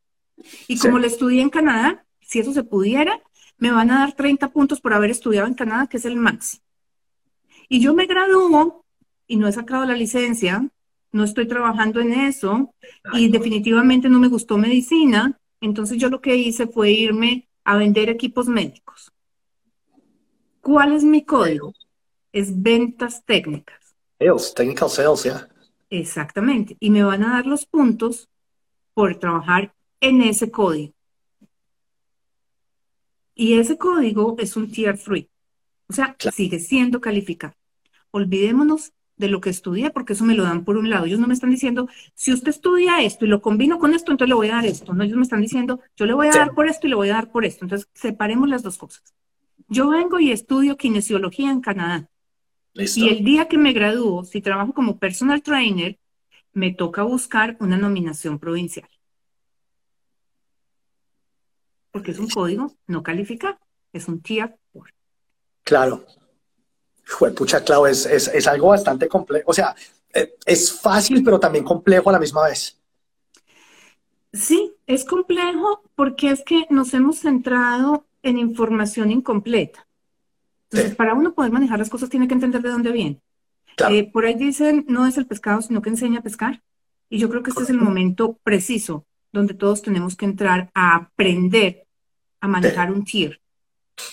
Y 0.69 0.79
como 0.79 1.01
lo 1.01 1.07
estudié 1.07 1.43
en 1.43 1.51
Canadá, 1.51 2.07
si 2.21 2.39
eso 2.39 2.53
se 2.53 2.63
pudiera, 2.63 3.21
me 3.57 3.73
van 3.73 3.91
a 3.91 4.01
dar 4.01 4.13
30 4.13 4.51
puntos 4.51 4.81
por 4.81 4.95
haber 4.95 5.11
estudiado 5.11 5.49
en 5.49 5.55
Canadá, 5.55 5.89
que 5.89 5.97
es 5.97 6.05
el 6.05 6.15
máximo. 6.15 6.63
Y 7.69 7.81
yo 7.81 7.95
me 7.95 8.07
gradúo 8.07 8.85
y 9.27 9.37
no 9.37 9.49
he 9.49 9.53
sacado 9.53 9.85
la 9.85 9.95
licencia, 9.95 10.69
no 11.13 11.25
estoy 11.25 11.47
trabajando 11.49 12.01
en 12.01 12.13
eso 12.13 12.75
y 13.13 13.29
definitivamente 13.29 14.09
no 14.09 14.19
me 14.19 14.29
gustó 14.29 14.59
medicina, 14.59 15.39
entonces 15.61 15.99
yo 15.99 16.09
lo 16.09 16.21
que 16.21 16.37
hice 16.37 16.67
fue 16.67 16.93
irme 16.93 17.49
a 17.65 17.77
vender 17.77 18.09
equipos 18.09 18.49
médicos. 18.49 19.13
¿Cuál 20.61 20.93
es 20.93 21.05
mi 21.05 21.25
código? 21.25 21.73
Es 22.33 22.63
ventas 22.63 23.25
técnicas. 23.25 23.97
Sales, 24.19 24.55
technical 24.55 24.91
sales, 24.91 25.23
ya. 25.25 25.49
Exactamente. 25.91 26.77
Y 26.81 26.91
me 26.91 27.03
van 27.03 27.25
a 27.25 27.33
dar 27.35 27.47
los 27.47 27.65
puntos 27.65 28.29
por 28.95 29.17
trabajar 29.17 29.75
en 30.01 30.23
ese 30.23 30.51
código. 30.51 30.93
Y 33.35 33.59
ese 33.59 33.79
código 33.79 34.37
es 34.39 34.57
un 34.57 34.71
tier 34.71 34.99
3. 34.99 35.27
O 35.89 35.93
sea, 35.93 36.17
sigue 36.35 36.59
siendo 36.59 37.01
calificado. 37.01 37.55
Olvidémonos 38.11 38.93
de 39.19 39.29
lo 39.29 39.41
que 39.41 39.51
estudié, 39.51 39.91
porque 39.91 40.15
eso 40.15 40.25
me 40.25 40.35
lo 40.35 40.45
dan 40.45 40.65
por 40.65 40.77
un 40.77 40.89
lado. 40.89 41.05
Ellos 41.05 41.19
no 41.19 41.27
me 41.27 41.35
están 41.35 41.51
diciendo, 41.51 41.89
si 42.15 42.33
usted 42.33 42.49
estudia 42.49 43.03
esto 43.03 43.25
y 43.25 43.29
lo 43.29 43.43
combino 43.43 43.79
con 43.79 43.93
esto, 43.93 44.13
entonces 44.13 44.29
le 44.31 44.35
voy 44.35 44.49
a 44.49 44.55
dar 44.55 44.67
esto. 44.67 44.95
No, 44.95 45.03
ellos 45.03 45.17
me 45.17 45.25
están 45.25 45.41
diciendo, 45.41 45.81
yo 45.97 46.07
le 46.07 46.15
voy 46.15 46.29
a 46.29 46.31
dar 46.31 46.55
por 46.55 46.69
esto 46.69 46.87
y 46.87 46.91
le 46.91 46.97
voy 46.97 47.11
a 47.11 47.15
dar 47.15 47.31
por 47.31 47.45
esto. 47.45 47.65
Entonces, 47.65 47.89
separemos 47.93 48.49
las 48.49 48.63
dos 48.63 48.79
cosas. 48.79 49.03
Yo 49.69 49.89
vengo 49.91 50.19
y 50.19 50.31
estudio 50.31 50.77
kinesiología 50.77 51.51
en 51.51 51.61
Canadá. 51.61 52.09
Y 52.75 53.09
el 53.09 53.25
día 53.25 53.49
que 53.49 53.59
me 53.59 53.73
gradúo, 53.73 54.25
si 54.25 54.41
trabajo 54.41 54.73
como 54.73 54.99
personal 54.99 55.43
trainer, 55.43 55.99
me 56.53 56.73
toca 56.73 57.03
buscar 57.03 57.57
una 57.61 57.77
nominación 57.77 58.39
provincial. 58.39 58.89
Porque 61.91 62.13
es 62.13 62.19
un 62.19 62.29
código 62.29 62.73
no 62.87 63.03
calificado, 63.03 63.59
es 63.93 64.07
un 64.07 64.21
4. 64.21 64.95
Claro, 65.65 66.07
pucha, 67.35 67.65
Clau, 67.65 67.87
es, 67.87 68.07
es, 68.07 68.47
algo 68.47 68.69
bastante 68.69 69.09
complejo. 69.09 69.51
O 69.51 69.55
sea, 69.55 69.75
eh, 70.13 70.35
es 70.45 70.81
fácil, 70.81 71.23
pero 71.25 71.41
también 71.41 71.65
complejo 71.65 72.11
a 72.11 72.13
la 72.13 72.19
misma 72.19 72.47
vez. 72.47 72.79
Sí, 74.33 74.75
es 74.87 75.05
complejo 75.05 75.83
porque 75.95 76.31
es 76.31 76.43
que 76.45 76.67
nos 76.71 76.93
hemos 76.95 77.21
centrado 77.21 78.07
en 78.23 78.39
información 78.39 79.11
incompleta. 79.11 79.87
Entonces, 80.71 80.95
para 80.97 81.15
uno 81.15 81.33
poder 81.33 81.51
manejar 81.51 81.79
las 81.79 81.89
cosas, 81.89 82.11
tiene 82.11 82.29
que 82.29 82.35
entender 82.35 82.61
de 82.61 82.69
dónde 82.69 82.93
viene. 82.93 83.21
Eh, 83.91 84.11
por 84.11 84.27
ahí 84.27 84.35
dicen, 84.35 84.85
no 84.89 85.07
es 85.07 85.17
el 85.17 85.27
pescado, 85.27 85.63
sino 85.63 85.81
que 85.81 85.89
enseña 85.89 86.19
a 86.19 86.23
pescar. 86.23 86.63
Y 87.09 87.19
yo 87.19 87.31
creo 87.31 87.43
que 87.43 87.51
este 87.51 87.63
es 87.63 87.71
el 87.71 87.79
momento 87.79 88.39
preciso 88.43 89.07
donde 89.33 89.55
todos 89.55 89.83
tenemos 89.83 90.17
que 90.17 90.27
entrar 90.27 90.71
a 90.75 90.97
aprender 90.97 91.87
a 92.41 92.49
manejar 92.49 92.93
un 92.93 93.05
tier. 93.05 93.41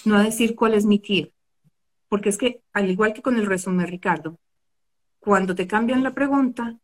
No 0.03 0.15
a 0.15 0.23
decir 0.23 0.55
cuál 0.55 0.73
es 0.73 0.85
mi 0.85 0.99
tier, 0.99 1.31
porque 2.09 2.29
es 2.29 2.37
que, 2.37 2.61
al 2.73 2.89
igual 2.89 3.13
que 3.13 3.21
con 3.21 3.37
el 3.37 3.45
resumen, 3.45 3.87
Ricardo, 3.87 4.37
cuando 5.19 5.55
te 5.55 5.67
cambian 5.67 6.03
la 6.03 6.13
pregunta, 6.13 6.77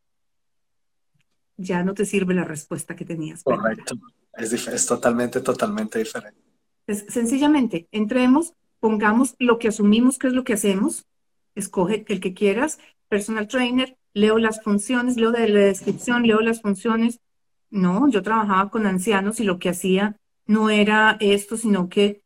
ya 1.58 1.84
no 1.84 1.94
te 1.94 2.06
sirve 2.06 2.34
la 2.34 2.44
respuesta 2.44 2.96
que 2.96 3.06
tenías. 3.06 3.44
Correcto. 3.44 3.96
Es, 4.34 4.86
totalmente, 4.86 5.42
totalmente 5.42 6.00
diferente. 6.00 6.42
Es, 6.88 7.06
sencillamente, 7.10 7.88
entremos, 7.92 8.54
pongamos 8.80 9.36
lo 9.40 9.60
que 9.60 9.68
asumimos 9.68 10.18
que 10.18 10.28
es 10.28 10.34
lo 10.34 10.44
que 10.44 10.54
hacemos, 10.54 11.06
escoge 11.54 12.06
el 12.08 12.20
que 12.20 12.34
quieras, 12.34 12.80
personal 13.10 13.48
trainer, 13.48 13.98
leo 14.14 14.38
las 14.40 14.64
funciones, 14.64 15.18
leo 15.18 15.32
de 15.32 15.48
la 15.50 15.60
descripción, 15.60 16.26
leo 16.26 16.42
las 16.42 16.62
funciones. 16.62 17.20
No, 17.70 18.10
yo 18.10 18.24
trabajaba 18.24 18.70
con 18.70 18.88
ancianos 18.88 19.40
y 19.40 19.44
lo 19.44 19.60
que 19.60 19.70
hacía 19.70 20.18
no 20.46 20.70
era 20.70 21.18
esto, 21.20 21.58
sino 21.58 21.90
que 21.90 22.24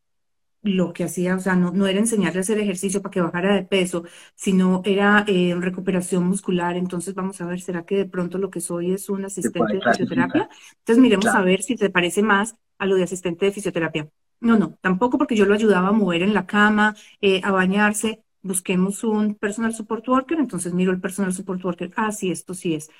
lo 0.66 0.92
que 0.92 1.04
hacía, 1.04 1.36
o 1.36 1.38
sea, 1.40 1.56
no, 1.56 1.72
no 1.72 1.86
era 1.86 1.98
enseñarle 1.98 2.40
a 2.40 2.42
hacer 2.42 2.58
ejercicio 2.58 3.02
para 3.02 3.12
que 3.12 3.20
bajara 3.20 3.54
de 3.54 3.64
peso, 3.64 4.04
sino 4.34 4.82
era 4.84 5.24
eh, 5.28 5.54
recuperación 5.58 6.24
muscular. 6.26 6.76
Entonces, 6.76 7.14
vamos 7.14 7.40
a 7.40 7.46
ver, 7.46 7.60
¿será 7.60 7.84
que 7.84 7.96
de 7.96 8.06
pronto 8.06 8.38
lo 8.38 8.50
que 8.50 8.60
soy 8.60 8.92
es 8.92 9.08
un 9.08 9.24
asistente 9.24 9.74
de 9.74 9.80
fisioterapia? 9.82 10.48
Entonces, 10.78 10.98
miremos 11.02 11.26
a 11.26 11.42
ver 11.42 11.62
si 11.62 11.76
te 11.76 11.90
parece 11.90 12.22
más 12.22 12.56
a 12.78 12.86
lo 12.86 12.96
de 12.96 13.04
asistente 13.04 13.46
de 13.46 13.52
fisioterapia. 13.52 14.08
No, 14.40 14.58
no, 14.58 14.76
tampoco 14.82 15.18
porque 15.18 15.36
yo 15.36 15.46
lo 15.46 15.54
ayudaba 15.54 15.88
a 15.88 15.92
mover 15.92 16.22
en 16.22 16.34
la 16.34 16.46
cama, 16.46 16.94
eh, 17.20 17.40
a 17.42 17.50
bañarse. 17.52 18.22
Busquemos 18.42 19.02
un 19.02 19.34
personal 19.34 19.74
support 19.74 20.06
worker, 20.08 20.38
entonces 20.38 20.72
miro 20.74 20.92
el 20.92 21.00
personal 21.00 21.32
support 21.32 21.64
worker. 21.64 21.92
Ah, 21.96 22.12
sí, 22.12 22.30
esto 22.30 22.54
sí 22.54 22.74
es. 22.74 22.90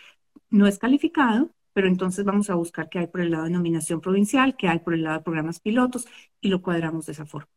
No 0.51 0.67
es 0.67 0.79
calificado, 0.79 1.51
pero 1.73 1.89
entonces 1.89 2.25
vamos 2.25 2.49
a 2.51 2.55
buscar 2.55 2.89
qué 2.89 3.01
hay 3.01 3.07
por 3.07 3.21
el 3.21 3.31
lado 3.31 3.45
de 3.45 3.51
nominación 3.51 4.01
provincial, 4.01 4.57
qué 4.57 4.69
hay 4.69 4.79
por 4.81 4.95
el 4.95 5.03
lado 5.03 5.19
de 5.19 5.25
programas 5.25 5.61
pilotos 5.61 6.07
y 6.41 6.49
lo 6.49 6.63
cuadramos 6.63 7.07
de 7.07 7.13
esa 7.13 7.27
forma. 7.27 7.51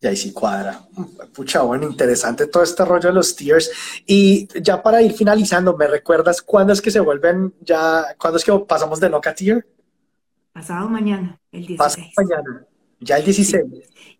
Y 0.00 0.06
ahí 0.06 0.16
sí 0.16 0.32
cuadra. 0.32 0.86
Pucha, 1.32 1.62
bueno, 1.62 1.88
interesante 1.88 2.46
todo 2.46 2.62
este 2.62 2.84
rollo 2.84 3.08
de 3.08 3.14
los 3.14 3.34
tiers. 3.34 3.70
Y 4.06 4.48
ya 4.60 4.82
para 4.82 5.00
ir 5.00 5.12
finalizando, 5.12 5.76
¿me 5.76 5.86
recuerdas 5.86 6.42
cuándo 6.42 6.72
es 6.72 6.82
que 6.82 6.90
se 6.90 7.00
vuelven 7.00 7.54
ya, 7.60 8.14
cuándo 8.18 8.38
es 8.38 8.44
que 8.44 8.52
pasamos 8.68 9.00
de 9.00 9.08
NOCA 9.08 9.34
tier? 9.34 9.66
Pasado 10.52 10.88
mañana, 10.88 11.40
el 11.50 11.66
16. 11.66 11.78
Pasado 11.78 12.06
mañana, 12.16 12.66
ya 13.00 13.16
el 13.16 13.24
16. 13.24 13.64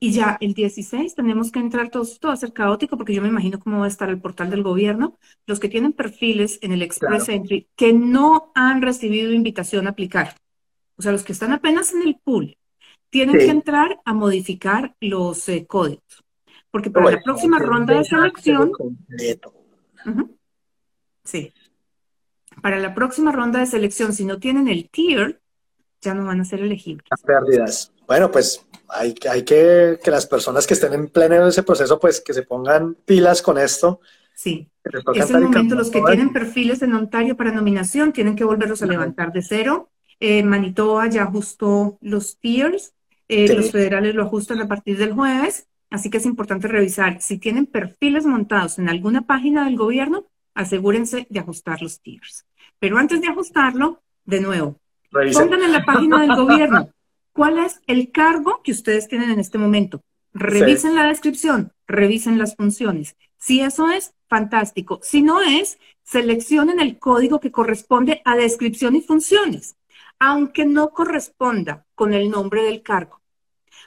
Y 0.00 0.12
ya 0.12 0.37
el 0.40 0.52
16 0.52 1.14
tenemos 1.14 1.52
que 1.52 1.60
entrar 1.60 1.90
todos, 1.90 2.18
todo 2.18 2.32
a 2.32 2.37
ser 2.37 2.52
caótico 2.52 2.96
porque 2.96 3.14
yo 3.14 3.22
me 3.22 3.28
imagino 3.28 3.60
cómo 3.60 3.78
va 3.78 3.84
a 3.84 3.88
estar 3.88 4.10
el 4.10 4.20
portal 4.20 4.50
del 4.50 4.62
gobierno. 4.62 5.16
Los 5.46 5.60
que 5.60 5.68
tienen 5.68 5.92
perfiles 5.92 6.58
en 6.62 6.72
el 6.72 6.82
Express 6.82 7.28
Entry 7.28 7.68
que 7.76 7.92
no 7.92 8.52
han 8.54 8.82
recibido 8.82 9.32
invitación 9.32 9.87
a 9.87 9.90
aplicar. 9.90 10.34
O 10.96 11.02
sea, 11.02 11.12
los 11.12 11.24
que 11.24 11.32
están 11.32 11.52
apenas 11.52 11.92
en 11.92 12.02
el 12.02 12.16
pool, 12.16 12.56
tienen 13.15 13.38
que 13.38 13.46
entrar 13.48 14.00
a 14.04 14.12
modificar 14.12 14.96
los 14.98 15.48
eh, 15.48 15.67
códigos. 15.69 16.25
Porque 16.73 16.90
para 16.90 17.12
la 17.12 17.23
próxima 17.23 17.60
ronda 17.60 17.96
de 17.96 18.04
selección... 18.04 18.73
sí. 21.23 21.52
Para 22.60 22.81
la 22.81 22.92
próxima 22.92 23.31
ronda 23.31 23.60
de 23.60 23.67
selección, 23.67 24.12
si 24.12 24.25
no 24.25 24.40
tienen 24.40 24.67
el 24.67 24.90
tier, 24.90 25.40
ya 26.00 26.12
no 26.12 26.25
van 26.25 26.40
a 26.40 26.44
ser 26.44 26.58
elegibles. 26.58 27.06
Las 27.08 27.23
pérdidas. 27.23 27.92
Bueno, 28.08 28.33
pues 28.33 28.67
hay, 28.88 29.15
hay 29.31 29.44
que 29.44 30.00
que 30.02 30.10
las 30.10 30.27
personas 30.27 30.67
que 30.67 30.75
estén 30.75 30.92
en 30.92 31.06
pleno 31.06 31.37
en 31.37 31.46
ese 31.46 31.62
proceso, 31.62 32.00
pues 32.00 32.21
que 32.21 32.35
se 32.35 32.42
pongan 32.42 32.96
pilas 33.04 33.42
con 33.42 33.58
esto. 33.58 34.00
Sí. 34.35 34.69
Es 35.15 35.31
el 35.31 35.40
momento, 35.40 35.77
los 35.77 35.88
que 35.88 36.02
tienen 36.02 36.33
perfiles 36.33 36.83
en 36.83 36.94
Ontario 36.94 37.37
para 37.37 37.52
nominación 37.52 38.12
tienen 38.12 38.35
que 38.35 38.42
volverlos 38.42 38.83
a 38.83 38.87
levantar 38.87 39.33
de 39.33 39.42
cero. 39.42 39.92
Eh, 40.19 40.42
Manitoba 40.42 41.08
ya 41.08 41.23
ajustó 41.23 41.96
los 42.00 42.38
tiers, 42.38 42.94
eh, 43.35 43.54
los 43.54 43.72
federales 43.72 44.14
lo 44.14 44.22
ajustan 44.22 44.60
a 44.60 44.68
partir 44.68 44.96
del 44.96 45.12
jueves, 45.12 45.66
así 45.90 46.10
que 46.10 46.18
es 46.18 46.26
importante 46.26 46.68
revisar. 46.68 47.20
Si 47.20 47.38
tienen 47.38 47.66
perfiles 47.66 48.26
montados 48.26 48.78
en 48.78 48.88
alguna 48.88 49.22
página 49.22 49.64
del 49.64 49.76
gobierno, 49.76 50.26
asegúrense 50.54 51.26
de 51.28 51.40
ajustar 51.40 51.82
los 51.82 52.00
tiers. 52.00 52.46
Pero 52.78 52.98
antes 52.98 53.20
de 53.20 53.28
ajustarlo, 53.28 54.02
de 54.24 54.40
nuevo, 54.40 54.78
pongan 55.10 55.62
en 55.62 55.72
la 55.72 55.85
página 55.85 56.20
del 56.20 56.35
gobierno 56.35 56.90
cuál 57.32 57.58
es 57.58 57.80
el 57.87 58.10
cargo 58.10 58.60
que 58.62 58.72
ustedes 58.72 59.08
tienen 59.08 59.30
en 59.30 59.40
este 59.40 59.58
momento. 59.58 60.02
Revisen 60.32 60.94
la 60.94 61.06
descripción, 61.06 61.72
revisen 61.87 62.38
las 62.38 62.56
funciones. 62.56 63.16
Si 63.38 63.60
eso 63.60 63.90
es, 63.90 64.14
fantástico. 64.28 65.00
Si 65.02 65.22
no 65.22 65.40
es, 65.42 65.78
seleccionen 66.02 66.80
el 66.80 66.98
código 66.98 67.40
que 67.40 67.52
corresponde 67.52 68.20
a 68.24 68.37
descripción 68.37 68.96
y 68.96 69.02
funciones, 69.02 69.76
aunque 70.18 70.64
no 70.64 70.90
corresponda 70.90 71.87
con 71.94 72.14
el 72.14 72.30
nombre 72.30 72.62
del 72.62 72.82
cargo. 72.82 73.20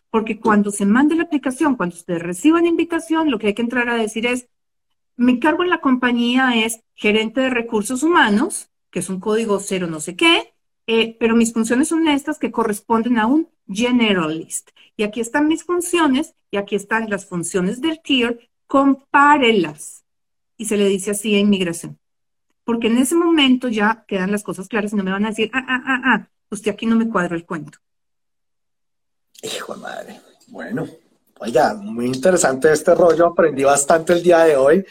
Porque 0.09 0.39
cuando 0.39 0.71
se 0.71 0.85
mande 0.85 1.15
la 1.15 1.23
aplicación, 1.23 1.75
cuando 1.75 1.95
ustedes 1.95 2.21
reciban 2.21 2.65
invitación, 2.65 3.29
lo 3.29 3.39
que 3.39 3.47
hay 3.47 3.53
que 3.53 3.61
entrar 3.61 3.89
a 3.89 3.95
decir 3.95 4.25
es, 4.25 4.47
mi 5.17 5.39
cargo 5.39 5.63
en 5.63 5.69
la 5.69 5.81
compañía 5.81 6.63
es 6.65 6.81
gerente 6.95 7.41
de 7.41 7.49
recursos 7.49 8.03
humanos, 8.03 8.69
que 8.91 8.99
es 8.99 9.09
un 9.09 9.19
código 9.19 9.59
cero 9.59 9.87
no 9.87 9.99
sé 9.99 10.15
qué, 10.15 10.53
eh, 10.87 11.17
pero 11.19 11.35
mis 11.35 11.53
funciones 11.53 11.89
son 11.89 12.07
estas 12.07 12.39
que 12.39 12.51
corresponden 12.51 13.17
a 13.19 13.27
un 13.27 13.49
generalist. 13.67 14.69
Y 14.95 15.03
aquí 15.03 15.19
están 15.21 15.47
mis 15.47 15.63
funciones 15.63 16.33
y 16.51 16.57
aquí 16.57 16.75
están 16.75 17.09
las 17.09 17.25
funciones 17.27 17.81
del 17.81 18.01
tier, 18.01 18.49
compárelas. 18.67 20.05
Y 20.57 20.65
se 20.65 20.77
le 20.77 20.87
dice 20.87 21.11
así 21.11 21.35
a 21.35 21.39
inmigración. 21.39 21.99
porque 22.63 22.87
en 22.87 22.97
ese 22.97 23.15
momento 23.15 23.69
ya 23.69 24.05
quedan 24.07 24.31
las 24.31 24.43
cosas 24.43 24.67
claras 24.67 24.93
y 24.93 24.95
no 24.97 25.03
me 25.03 25.11
van 25.11 25.25
a 25.25 25.29
decir, 25.29 25.49
ah, 25.53 25.65
ah, 25.69 25.83
ah, 25.85 26.01
ah, 26.05 26.29
usted 26.51 26.71
aquí 26.71 26.85
no 26.85 26.97
me 26.97 27.09
cuadra 27.09 27.35
el 27.35 27.45
cuento. 27.45 27.79
Hijo 29.41 29.75
de 29.75 29.81
madre. 29.81 30.21
Bueno, 30.47 30.88
oiga, 31.39 31.73
muy 31.75 32.05
interesante 32.05 32.71
este 32.71 32.95
rollo, 32.95 33.27
aprendí 33.27 33.63
bastante 33.63 34.13
el 34.13 34.23
día 34.23 34.39
de 34.39 34.55
hoy 34.55 34.85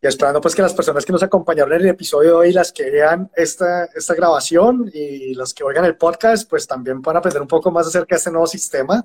y 0.00 0.06
esperando 0.06 0.40
pues 0.40 0.54
que 0.54 0.62
las 0.62 0.74
personas 0.74 1.04
que 1.04 1.12
nos 1.12 1.22
acompañaron 1.22 1.72
en 1.72 1.80
el 1.80 1.88
episodio 1.88 2.30
de 2.30 2.36
hoy, 2.36 2.52
las 2.52 2.72
que 2.72 2.90
vean 2.90 3.30
esta, 3.34 3.86
esta 3.86 4.14
grabación 4.14 4.90
y 4.92 5.34
los 5.34 5.52
que 5.52 5.64
oigan 5.64 5.84
el 5.84 5.96
podcast, 5.96 6.48
pues 6.48 6.66
también 6.66 7.02
puedan 7.02 7.18
aprender 7.18 7.42
un 7.42 7.48
poco 7.48 7.70
más 7.70 7.86
acerca 7.86 8.14
de 8.14 8.18
este 8.18 8.30
nuevo 8.30 8.46
sistema. 8.46 9.02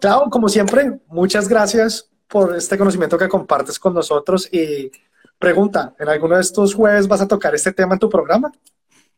Claro, 0.00 0.26
como 0.30 0.48
siempre, 0.48 1.00
muchas 1.08 1.48
gracias 1.48 2.08
por 2.28 2.54
este 2.56 2.78
conocimiento 2.78 3.18
que 3.18 3.28
compartes 3.28 3.78
con 3.78 3.92
nosotros 3.92 4.48
y 4.52 4.90
pregunta, 5.38 5.94
¿en 5.98 6.08
alguno 6.08 6.36
de 6.36 6.42
estos 6.42 6.74
jueves 6.74 7.08
vas 7.08 7.22
a 7.22 7.28
tocar 7.28 7.54
este 7.54 7.72
tema 7.72 7.94
en 7.94 7.98
tu 7.98 8.08
programa? 8.08 8.52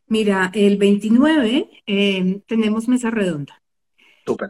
Mira, 0.07 0.51
el 0.53 0.77
29 0.77 1.69
eh, 1.85 2.41
tenemos 2.47 2.87
mesa 2.87 3.11
redonda. 3.11 3.62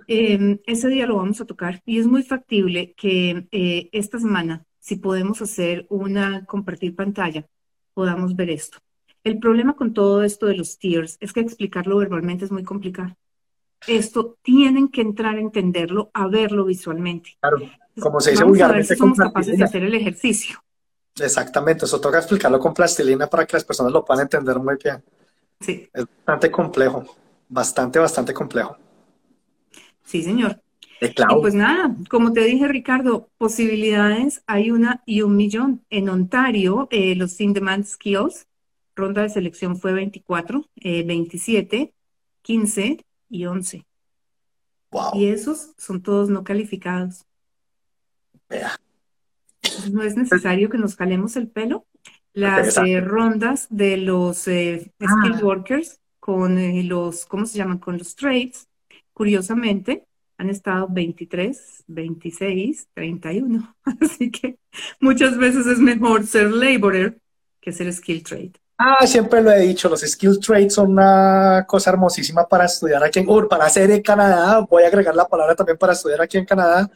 Eh, 0.08 0.62
ese 0.66 0.88
día 0.90 1.08
lo 1.08 1.18
vamos 1.18 1.42
a 1.42 1.46
tocar 1.46 1.82
y 1.86 2.00
es 2.00 2.08
muy 2.08 2.24
factible 2.24 2.94
que 2.94 3.48
eh, 3.52 3.90
esta 3.92 4.20
semana 4.20 4.66
si 4.84 4.98
podemos 4.98 5.42
hacer 5.42 5.88
una 5.90 6.46
compartir 6.46 6.94
pantalla, 6.94 7.48
podamos 7.94 8.36
ver 8.36 8.50
esto. 8.50 8.80
El 9.24 9.40
problema 9.40 9.78
con 9.78 9.94
todo 9.94 10.24
esto 10.24 10.46
de 10.46 10.56
los 10.56 10.78
tiers 10.78 11.16
es 11.22 11.32
que 11.32 11.40
explicarlo 11.40 11.98
verbalmente 11.98 12.44
es 12.44 12.52
muy 12.52 12.64
complicado. 12.64 13.16
Esto 13.88 14.38
tienen 14.42 14.90
que 14.90 15.00
entrar 15.00 15.38
a 15.38 15.40
entenderlo, 15.40 16.12
a 16.14 16.28
verlo 16.28 16.66
visualmente. 16.66 17.38
Claro, 17.40 17.60
como 17.98 18.20
se 18.20 18.32
dice 18.32 18.44
Vamos 18.44 18.60
a 18.60 18.72
ver 18.74 18.86
si 18.86 18.96
somos 18.98 19.18
capaces 19.18 19.58
de 19.58 19.64
hacer 19.64 19.84
el 19.84 19.94
ejercicio. 19.94 20.62
Exactamente, 21.18 21.86
eso 21.86 22.02
toca 22.02 22.18
explicarlo 22.18 22.60
con 22.60 22.74
plastilina 22.74 23.28
para 23.28 23.46
que 23.46 23.56
las 23.56 23.64
personas 23.64 23.94
lo 23.94 24.04
puedan 24.04 24.24
entender 24.24 24.60
muy 24.60 24.76
bien. 24.84 25.02
Sí. 25.62 25.90
Es 25.94 26.06
bastante 26.06 26.52
complejo, 26.52 27.06
bastante, 27.48 28.00
bastante 28.00 28.34
complejo. 28.34 28.76
Sí, 30.04 30.24
señor. 30.24 30.62
Y 31.02 31.36
pues 31.42 31.54
nada, 31.54 31.96
como 32.10 32.32
te 32.32 32.42
dije, 32.42 32.68
Ricardo, 32.68 33.30
posibilidades 33.38 34.42
hay 34.48 34.72
una 34.72 35.04
y 35.06 35.22
un 35.22 35.36
millón. 35.36 35.84
En 35.90 36.08
Ontario, 36.08 36.88
eh, 36.92 37.16
los 37.16 37.40
In 37.42 37.54
Demand 37.54 37.86
Skills, 37.86 38.48
ronda 38.96 39.24
de 39.24 39.30
selección 39.30 39.76
fue 39.76 39.92
24, 39.94 40.66
27, 40.76 41.94
15 42.42 43.06
y 43.30 43.46
11. 43.46 43.86
Y 45.14 45.28
esos 45.28 45.74
son 45.78 46.02
todos 46.02 46.30
no 46.30 46.44
calificados. 46.44 47.26
No 49.92 50.04
es 50.04 50.16
necesario 50.16 50.70
que 50.70 50.78
nos 50.78 50.96
calemos 50.96 51.36
el 51.36 51.48
pelo. 51.48 51.86
Las 52.34 52.78
eh, 52.78 53.00
rondas 53.02 53.68
de 53.70 53.98
los 53.98 54.48
eh, 54.48 54.92
skill 54.96 55.34
ah. 55.36 55.40
workers 55.42 56.00
con 56.20 56.58
los, 56.88 57.26
¿cómo 57.26 57.46
se 57.46 57.58
llaman? 57.58 57.80
Con 57.80 57.98
los 57.98 58.16
trades, 58.16 58.68
curiosamente, 59.14 60.06
han 60.38 60.50
estado 60.50 60.88
23, 60.90 61.84
26, 61.88 62.88
31. 62.94 63.76
Así 64.02 64.32
que 64.32 64.58
muchas 65.00 65.38
veces 65.38 65.66
es 65.68 65.80
mejor 65.80 66.26
ser 66.26 66.52
laborer 66.52 67.18
que 67.62 67.72
ser 67.72 67.92
skill 67.94 68.24
trade. 68.24 68.54
Ah, 68.78 69.06
siempre 69.08 69.42
lo 69.42 69.52
he 69.52 69.62
dicho, 69.62 69.88
los 69.88 70.02
skill 70.02 70.40
trades 70.40 70.74
son 70.74 70.92
una 70.92 71.64
cosa 71.68 71.92
hermosísima 71.92 72.48
para 72.48 72.66
estudiar 72.66 73.04
aquí 73.04 73.20
en 73.20 73.30
Ur, 73.30 73.48
para 73.48 73.66
hacer 73.66 73.90
en 73.92 74.02
Canadá. 74.02 74.60
Voy 74.70 74.84
a 74.84 74.88
agregar 74.88 75.16
la 75.16 75.28
palabra 75.28 75.56
también 75.56 75.78
para 75.78 75.94
estudiar 75.94 76.22
aquí 76.22 76.38
en 76.38 76.46
Canadá. 76.46 76.90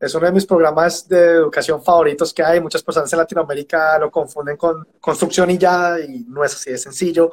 Es 0.00 0.12
uno 0.16 0.26
de 0.26 0.32
mis 0.32 0.46
programas 0.46 1.06
de 1.06 1.20
educación 1.34 1.80
favoritos 1.80 2.34
que 2.34 2.42
hay. 2.42 2.60
Muchas 2.60 2.82
personas 2.82 3.12
en 3.12 3.20
Latinoamérica 3.20 3.98
lo 4.00 4.10
confunden 4.10 4.56
con 4.56 4.84
construcción 4.98 5.50
y 5.50 5.58
ya, 5.58 6.00
y 6.00 6.24
no 6.26 6.42
es 6.42 6.54
así 6.54 6.72
de 6.72 6.78
sencillo. 6.78 7.30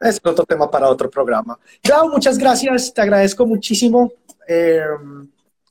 Es 0.00 0.20
otro 0.22 0.44
tema 0.44 0.70
para 0.70 0.88
otro 0.88 1.10
programa. 1.10 1.58
Clau, 1.82 2.08
muchas 2.08 2.38
gracias. 2.38 2.92
Te 2.94 3.00
agradezco 3.00 3.44
muchísimo 3.46 4.12
eh, 4.46 4.80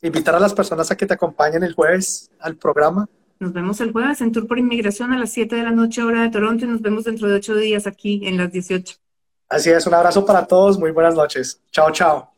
invitar 0.02 0.36
a 0.36 0.40
las 0.40 0.54
personas 0.54 0.92
a 0.92 0.98
que 0.98 1.06
te 1.06 1.14
acompañen 1.14 1.64
el 1.64 1.74
jueves 1.74 2.30
al 2.40 2.56
programa. 2.58 3.08
Nos 3.40 3.54
vemos 3.54 3.80
el 3.82 3.92
jueves 3.92 4.20
en 4.22 4.32
Tour 4.32 4.48
por 4.48 4.58
Inmigración 4.58 5.14
a 5.14 5.20
las 5.20 5.32
7 5.32 5.56
de 5.56 5.64
la 5.64 5.72
noche, 5.72 6.02
hora 6.02 6.24
de 6.24 6.30
Toronto, 6.30 6.66
y 6.66 6.68
nos 6.68 6.82
vemos 6.82 7.04
dentro 7.04 7.28
de 7.28 7.36
8 7.36 7.56
días 7.56 7.86
aquí 7.86 8.22
en 8.28 8.38
las 8.38 8.52
18. 8.52 8.96
Así 9.50 9.70
es, 9.70 9.86
un 9.86 9.94
abrazo 9.94 10.26
para 10.26 10.46
todos, 10.46 10.78
muy 10.78 10.92
buenas 10.92 11.16
noches. 11.16 11.62
Chao, 11.72 11.92
chao. 11.92 12.37